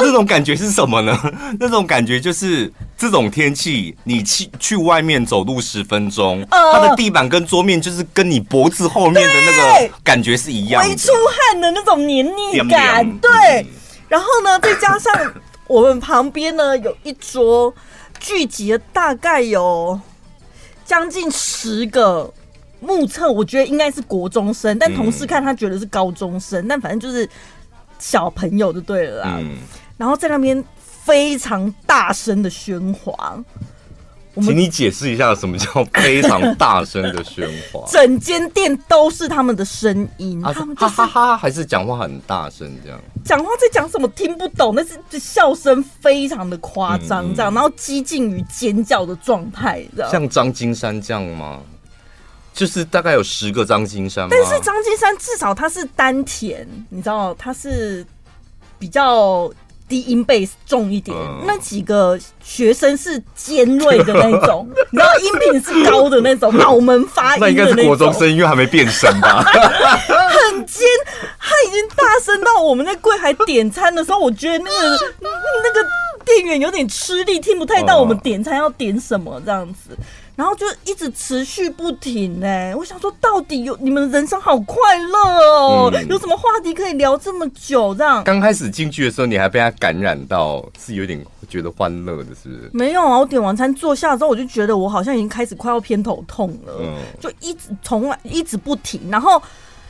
[0.00, 1.18] 那种感觉是什么呢？
[1.58, 13.18] 那种感觉就是这种天气，你去去外面走路十分钟，它的地板跟桌面就是跟你脖子后面的那个感觉是一样的，微出汗的那种黏腻感。
[13.18, 13.66] 对，
[14.08, 15.12] 然后呢，再加上
[15.66, 17.74] 我们旁边呢有一桌
[18.20, 19.98] 聚集了大概有
[20.84, 22.32] 将近十个。
[22.80, 27.28] 目测我觉得应该是国中生，但同事看他觉得是高中生，嗯、但反正就是
[27.98, 29.38] 小朋友就对了啦。
[29.40, 29.56] 嗯、
[29.96, 33.42] 然后在那边非常大声的喧哗，
[34.42, 37.82] 请你解释一下什么叫非常大声的喧哗？
[37.90, 43.00] 整间店都是他们的声音，啊、他们哈哈哈，还是讲话很大声这样？
[43.24, 50.10] 讲话在讲什么听不懂，那是笑声非常的夸张，这样，嗯、然后几近于尖叫的状态，这样。
[50.10, 51.62] 像张金山这样吗？
[52.56, 58.04] 就是大概有十个张金山，但是张金山至少他是丹田，你知道他是
[58.78, 59.52] 比较
[59.86, 67.64] 低音贝重一点，嗯、那几个学生是尖锐的那种， 你知道音频是高的那种，脑门发音的那种。
[67.66, 69.42] 那应该是国中生，因为还没变声吧？
[69.42, 70.86] 很尖，
[71.38, 74.90] 他已经大声到我们在柜台点餐的时候，我觉得那个
[75.62, 75.88] 那个
[76.24, 79.96] 店员有点吃力，听不太到我们点餐要点什么这样子。
[80.36, 87.94] 然后就一直持续不停哎，我想说，到底有你们的人生好快乐哦，嗯、有什么话题可以聊这么久？
[87.94, 92.70] 这样刚开始进去的时候，你还被他感染到，是有点觉得欢乐的，是不是？
[92.74, 99.00] 没有啊，我点完餐坐下之后，我就觉得我好像已经开始快要偏头痛了，嗯、就一直从来一直不停。
[99.10, 99.42] 然后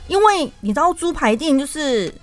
[0.07, 2.13] 因为你知道猪排店就是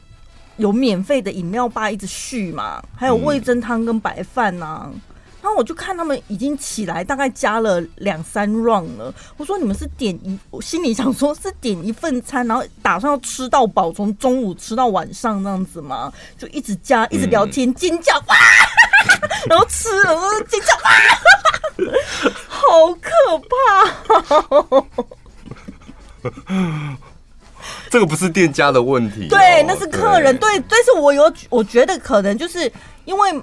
[0.56, 4.90] 有免费的饮料吧，一直续嘛，还有味噌汤跟白饭呐、啊。
[4.90, 5.00] 嗯
[5.44, 9.12] 然后我就看他们已经起来，大概加了两三 round 了。
[9.36, 16.10] 我说你们是点一，我心里想说是点一份餐，然后打算要吃到饱，从中午吃到晚上这样子吗？
[16.38, 18.34] 就一直加，一直聊天，嗯、尖叫哇，
[19.46, 20.18] 然后吃了
[20.48, 20.90] 尖叫哇，
[22.48, 23.10] 好可
[26.22, 26.32] 怕！
[27.90, 30.34] 这个不是店家的问题，对，那是客人。
[30.38, 32.72] 对，对，但是我有，我觉得可能就是
[33.04, 33.42] 因为。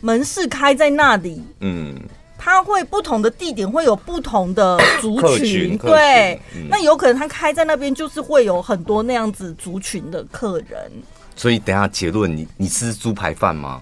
[0.00, 1.94] 门市开在那里，嗯，
[2.36, 10.90] 他会不同的地点会有不同的族群，群对，嗯、那有可能他开在那边就是会有很多那样子族群的客人。
[11.34, 13.80] 所以等下结论，你你吃猪排饭吗？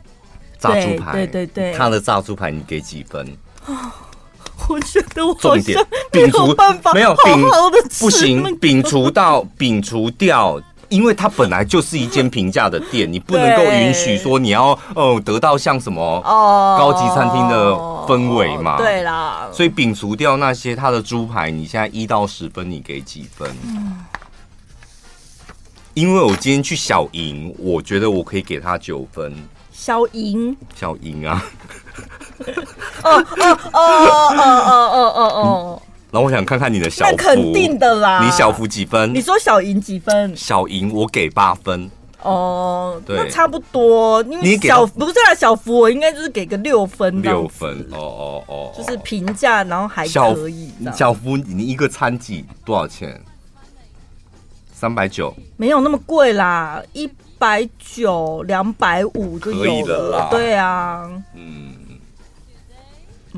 [0.59, 3.27] 炸猪排，对对对，他的炸猪排你给几分？
[4.69, 10.61] 我觉得我好像没有办法，没有好好的吃，不行，摒除到摒除掉。
[10.89, 17.73] 因为它本来就是一间平价的店，你不能够允许说你要哦得到像什么高级餐厅的
[18.07, 18.77] 氛围嘛？
[18.77, 23.51] 对啦，所以摒除掉那些它的猪排，你现在一到十分，你给几分？
[25.95, 29.35] 因为我今天去小营，我觉得我可以给他九分。
[29.73, 31.43] 小营，小营啊！
[33.03, 35.83] 哦哦哦哦哦哦哦哦！
[36.17, 38.25] 然后我想看看你的小福，那肯定的啦。
[38.25, 39.13] 你小福几分？
[39.13, 40.35] 你说小赢几分？
[40.35, 41.91] 小赢我给八分。
[42.23, 44.23] 哦，对，那差不多。
[44.23, 47.21] 你小不是啊，小福我应该就是给个六分。
[47.21, 50.73] 六分，哦哦哦，就是平价，然后还可以。
[50.95, 53.21] 小福，你一个餐几多少钱？
[54.73, 57.07] 三百九，没有那么贵啦，一
[57.39, 60.29] 百九、两百五就有了。
[60.31, 61.66] 对啊，嗯。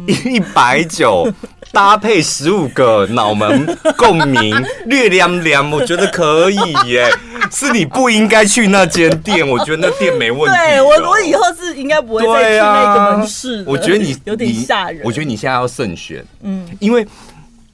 [0.25, 1.31] 一百九
[1.73, 4.55] 搭配十五个脑门共鸣，
[4.87, 7.11] 略凉凉，我觉得可以耶。
[7.51, 10.59] 是你不应该去那间店，我觉得那店没问题。
[10.59, 13.65] 对我，我以后是应该不会再去那个门市。
[13.67, 15.01] 我觉得你有点吓人。
[15.05, 17.07] 我觉得你现在要慎选，嗯，因为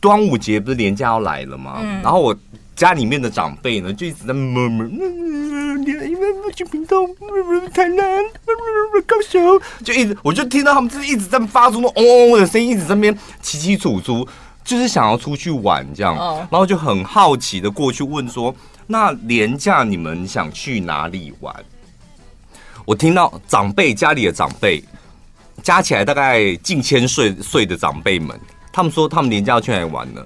[0.01, 1.81] 端午节不是连假要来了吗？
[2.03, 2.37] 然后我
[2.75, 4.89] 家里面的长辈呢，就一直在 murmur
[5.85, 7.07] 因为不去屏东，
[7.72, 8.22] 台南，
[9.07, 14.27] 高雄，就一直，我就听到他们就是一直在发出那嗡嗡嗡的声音，一直在那边起起楚楚，
[14.64, 16.16] 就是想要出去玩这样，
[16.51, 18.55] 然后就很好奇的过去问说
[18.87, 21.55] ：“那年假你们想去哪里玩？”
[22.87, 24.83] 我听到长辈家里的长辈
[25.62, 28.39] 加起来大概近千岁岁的长辈们，
[28.72, 30.25] 他们说他们年假要去哪里玩呢？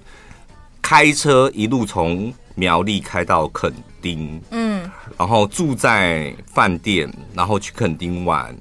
[0.88, 3.70] 开车一路从苗栗开到垦
[4.00, 8.56] 丁，嗯，然后住在饭店，然后去垦丁玩，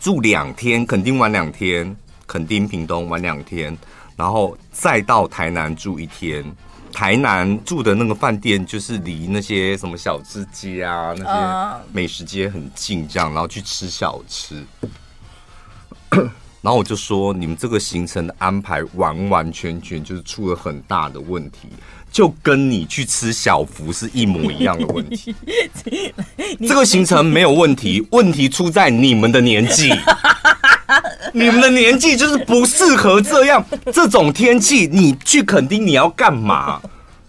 [0.00, 1.94] 住两天，垦丁玩两天，
[2.26, 3.76] 垦丁屏东玩两天，
[4.16, 6.42] 然后再到台南住一天。
[6.90, 14.64] 台南住的那个饭店就是离那些什么小吃街啊，那些美食街很近，这样，然后去吃小吃。
[16.64, 21.68] 然后我就说，你们这个行程的安排完完全全就是出了很大的问题，
[22.10, 25.34] 就跟你去吃小福是一模一样的问题。
[26.66, 29.92] 这个行程没有问题，问题出在你们的年纪，
[31.34, 33.62] 你们的年纪就是不适合这样。
[33.92, 36.80] 这种天气，你去垦丁你要干嘛？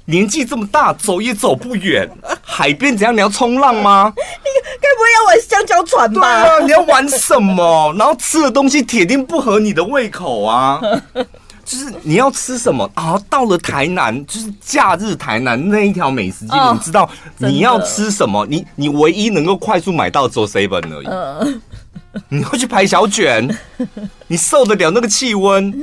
[0.05, 2.09] 年纪这么大，走也走不远。
[2.41, 3.13] 海边怎样？
[3.13, 4.13] 你要冲浪吗？
[4.15, 4.23] 你
[4.79, 6.43] 该不会要玩香蕉船吧？
[6.43, 7.93] 对啊，你要玩什么？
[7.97, 10.79] 然后吃的东西铁定不合你的胃口啊！
[11.65, 13.19] 就是你要吃什么啊？
[13.27, 18.45] 到了台南，就是假日台南那一条美食街，你知道你要吃什么？
[18.45, 21.59] 你你唯一能够快速买到只有 seven 而已。
[22.29, 23.49] 你会去排小卷？
[24.27, 25.73] 你受得了那个气温？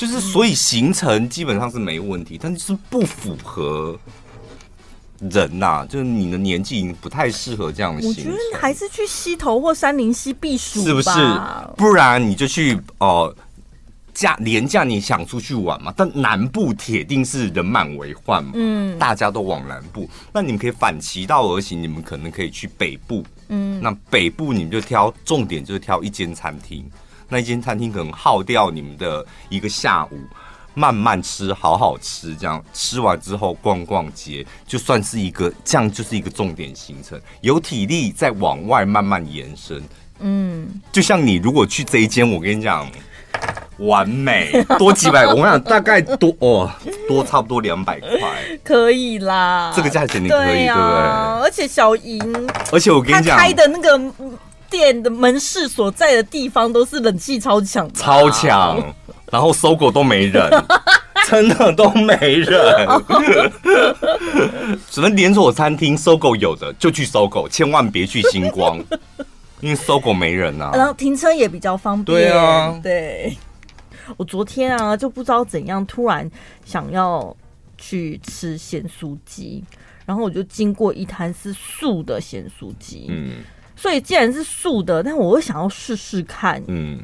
[0.00, 3.98] 就是，所以行程基本上是没问题，但是不符合
[5.18, 8.08] 人呐、啊，就是你的年纪已经不太适合这样的。
[8.08, 11.10] 我觉得还是去溪头或三林溪避暑，是不是？
[11.76, 13.36] 不然你就去哦、呃，
[14.14, 15.92] 假连假你想出去玩嘛？
[15.94, 26.90] 但南部铁定是人满为患嘛，嗯，大家都往南部，那你们可以反其道而行，你们可能可以去北部，嗯，那北部你们就挑重点，就是挑一间餐厅。
[27.30, 30.18] 那间餐厅可能耗掉你们的一个下午，
[30.74, 37.18] 慢慢吃，好好吃，这样吃完之后逛逛街，就算是一个这样，就是一个重点行程。
[37.40, 39.82] 有体力再往外慢慢延伸，
[40.18, 42.86] 嗯，就像你如果去这一间，我跟你讲，
[43.78, 46.70] 完美，多几百，我跟你讲大概多哦，
[47.08, 48.18] 多差不多两百块，
[48.64, 50.98] 可以啦，这个价钱你可以，对，啊、对不对？
[51.44, 54.12] 而且小莹，而且我跟你讲，开的那个。
[54.70, 58.94] 店的门市所在的地方都是冷气超强，啊，超强，
[59.30, 60.48] 然后搜狗都没人，
[61.28, 62.88] 真的都没人。
[64.90, 68.78] 只能连锁餐厅搜狗有的就去搜狗，千万别去星光，
[69.60, 70.70] 因为搜狗没人啊。
[70.74, 72.04] 然后停车也比较方便。
[72.04, 73.36] 对啊，对。
[74.16, 76.28] 我昨天啊，就不知道怎样，突然
[76.64, 77.36] 想要
[77.78, 79.62] 去吃咸酥鸡，
[80.04, 83.44] 然后我就经过一摊是素的咸酥鸡，嗯。
[83.80, 86.62] 所以既然是素的，但我会想要试试看。
[86.66, 86.98] 嗯，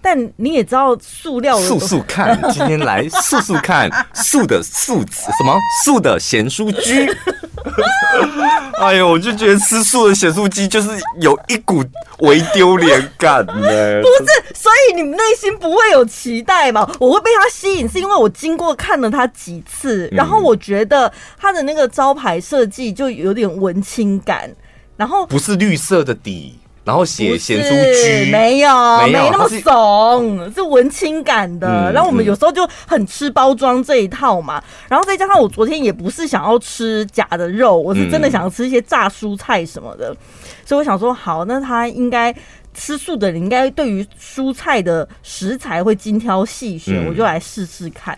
[0.00, 5.54] 但你也知道塑料，素素看， 今天来素素看素的素什么
[5.84, 7.06] 素的咸酥鸡。
[8.80, 10.88] 哎呦，我就觉得吃素的咸酥鸡就是
[11.20, 11.84] 有一股
[12.20, 13.52] 微丢脸感呢。
[14.00, 16.90] 不是，所以你们内心不会有期待嘛？
[16.98, 24.50] 我会被它吸引，是因为我经过看了它几次，然后我觉得它的那个招牌设计就有点文青感。
[24.96, 28.68] 然后不是绿色的底，然后写咸酥鸡，没有
[29.06, 31.66] 没有那么怂，是文青感的。
[31.66, 34.58] 嗯、然后我们有时候就很吃包装这一套嘛。
[34.58, 40.10] 嗯、然后再加上我昨天也不是想要吃假的肉，我是真的想要吃一些炸蔬菜什么的。
[40.10, 40.16] 嗯、
[40.64, 42.34] 所以我想说，好，那他应该
[42.74, 48.14] 吃素的人应该对于蔬菜的食材会精挑细选，嗯、我就来试试看。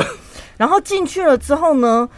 [0.57, 2.09] 然后进去了之后呢，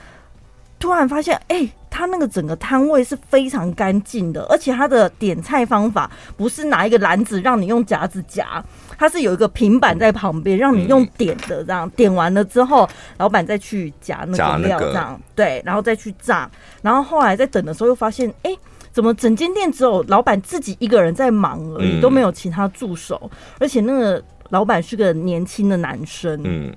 [0.79, 1.73] 突然发现，哎、欸。
[1.97, 8.63] 他那个整个摊位是非常干净的，而且他的点菜方法不是拿一个篮子让你用夹子夹，
[8.99, 12.87] 他是有一个平板在旁边让你用点的，这样点完了之后，
[13.17, 16.51] 老板再去夹那个料，这样对，然后再去炸。
[16.83, 18.55] 然后后来在等的时候又发现，哎，
[18.93, 26.71] 怎么整间店只有老板自己一个人在忙而已，都没有其他助手，而且那个老板是个年轻的男生，嗯，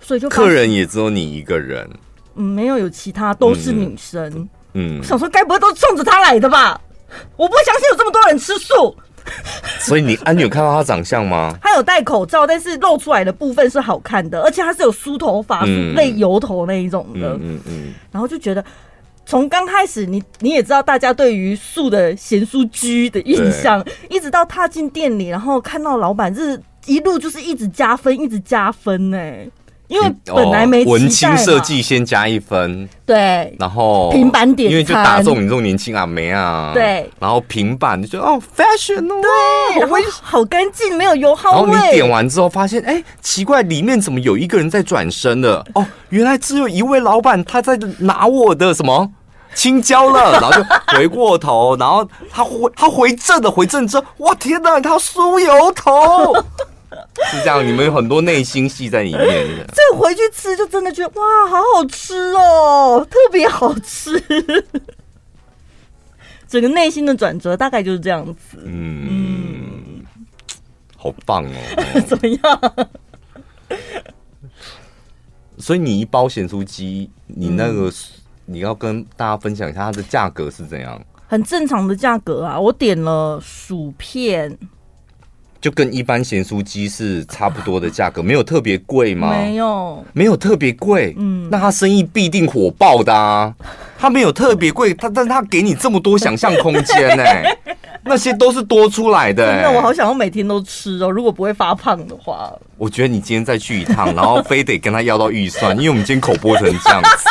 [0.00, 1.88] 所以就客人也只有你一个人。
[2.36, 4.22] 嗯，没有，有其他都是女生。
[4.74, 6.80] 嗯，嗯，我想说该不会都是冲着他来的吧？
[7.36, 8.94] 我不会相信有这么多人吃素。
[9.80, 11.56] 所以你啊，你有看到他长相吗？
[11.60, 15.64] 他有戴口罩，但是露出来的部分是好看的，而且他是有梳头发、
[15.96, 17.32] 类油头那一种的。
[17.34, 17.94] 嗯嗯嗯。
[18.12, 18.64] 然后就觉得，
[19.24, 29.50] 从刚开始你你也知道，大家对于素的咸酥居的印象，一直到踏进店里，然后看到老板，就是一路就是一直加分，一直加分呢、欸。
[29.88, 41.70] 因为本来没文青设计先加一分，对，然后平板点，因为就打中你这种年轻阿妹啊，对，然后平板就觉得哦，fashion 哦，对，然后好干净，没有油耗味。
[41.72, 45.64] 然后你点完之后发现，哎，奇怪，里面怎么有一个人在转身的？
[45.74, 49.08] 哦，原来只有一位老板他在拿我的什么
[49.54, 50.64] 青椒了，然后就
[50.96, 56.34] 回过头，然后他回他回正的回正之后，哇天哪，他酥油头。
[57.32, 59.66] 是这样，你们有很多内心戏在里面的。
[59.74, 64.22] 这回去吃就真的觉得哇，好好吃哦，特别好吃。
[66.46, 68.58] 整个内心的转折大概就是这样子。
[68.64, 70.04] 嗯，嗯
[70.96, 72.00] 好棒哦。
[72.06, 72.88] 怎么样？
[75.58, 77.92] 所以你一包咸酥鸡，你那个、嗯、
[78.44, 81.02] 你要跟大家分享一下它的价格是怎样？
[81.28, 84.56] 很正常的价格啊，我点了薯片。
[85.66, 89.34] 就跟一般咸酥鸡是差不多的价格，没有特别贵吗？
[89.36, 91.12] 没有，没有特别贵。
[91.18, 93.52] 嗯，那他生意必定火爆的啊！
[93.98, 97.58] 他没有特别贵，他但是他给你这么多想象空间呢、欸，
[98.06, 99.62] 那些都是多出来的、欸。
[99.62, 102.52] 那我好想要每天都吃哦，如果不会发胖的话。
[102.78, 107.28] 我觉得你今天再去一趟，然后非得跟他要到预算，因为我们今天口播成这样子，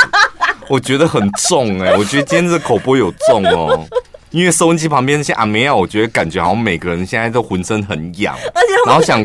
[0.68, 3.88] 我觉得很重哎、欸，我觉得今天这口播有重哦。
[4.36, 9.24] 因为收音机旁边那些阿梅啊，我觉得感觉好像每个人现在都浑身很痒， 而且然后想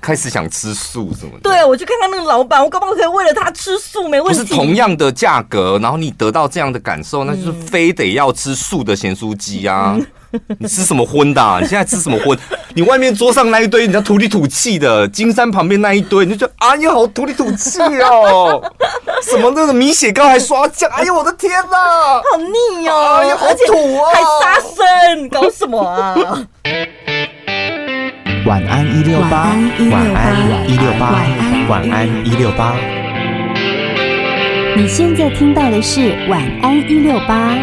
[0.00, 1.40] 开始想吃素什么的。
[1.42, 4.08] 对，我去看看那个老板，我可不可以为了他吃素？
[4.08, 4.40] 没问题。
[4.40, 9.96] 不是同样的价格，然后你得到这样的感受，那就是非得要吃素的咸酥鸡啊。
[9.98, 10.06] 嗯
[10.58, 11.58] 你吃什么荤的、啊？
[11.60, 12.36] 你现在吃什么荤？
[12.74, 18.62] 你外面桌上那一堆，你家土里土气的；金山旁边那一堆，你就觉得哎呀，好土里土气哦！
[19.22, 20.90] 什么那个米血糕还刷酱？
[20.92, 21.76] 哎呦，我的天哪，
[22.30, 23.16] 好腻哦！
[23.20, 24.10] 哎呀，好土啊，
[24.42, 26.14] 还杀生，搞什么啊？
[28.46, 29.54] 晚安一六八，
[29.90, 31.24] 晚安一六八，
[31.68, 32.74] 晚安一六八。
[34.74, 37.54] 你现在听到的是晚安一六八。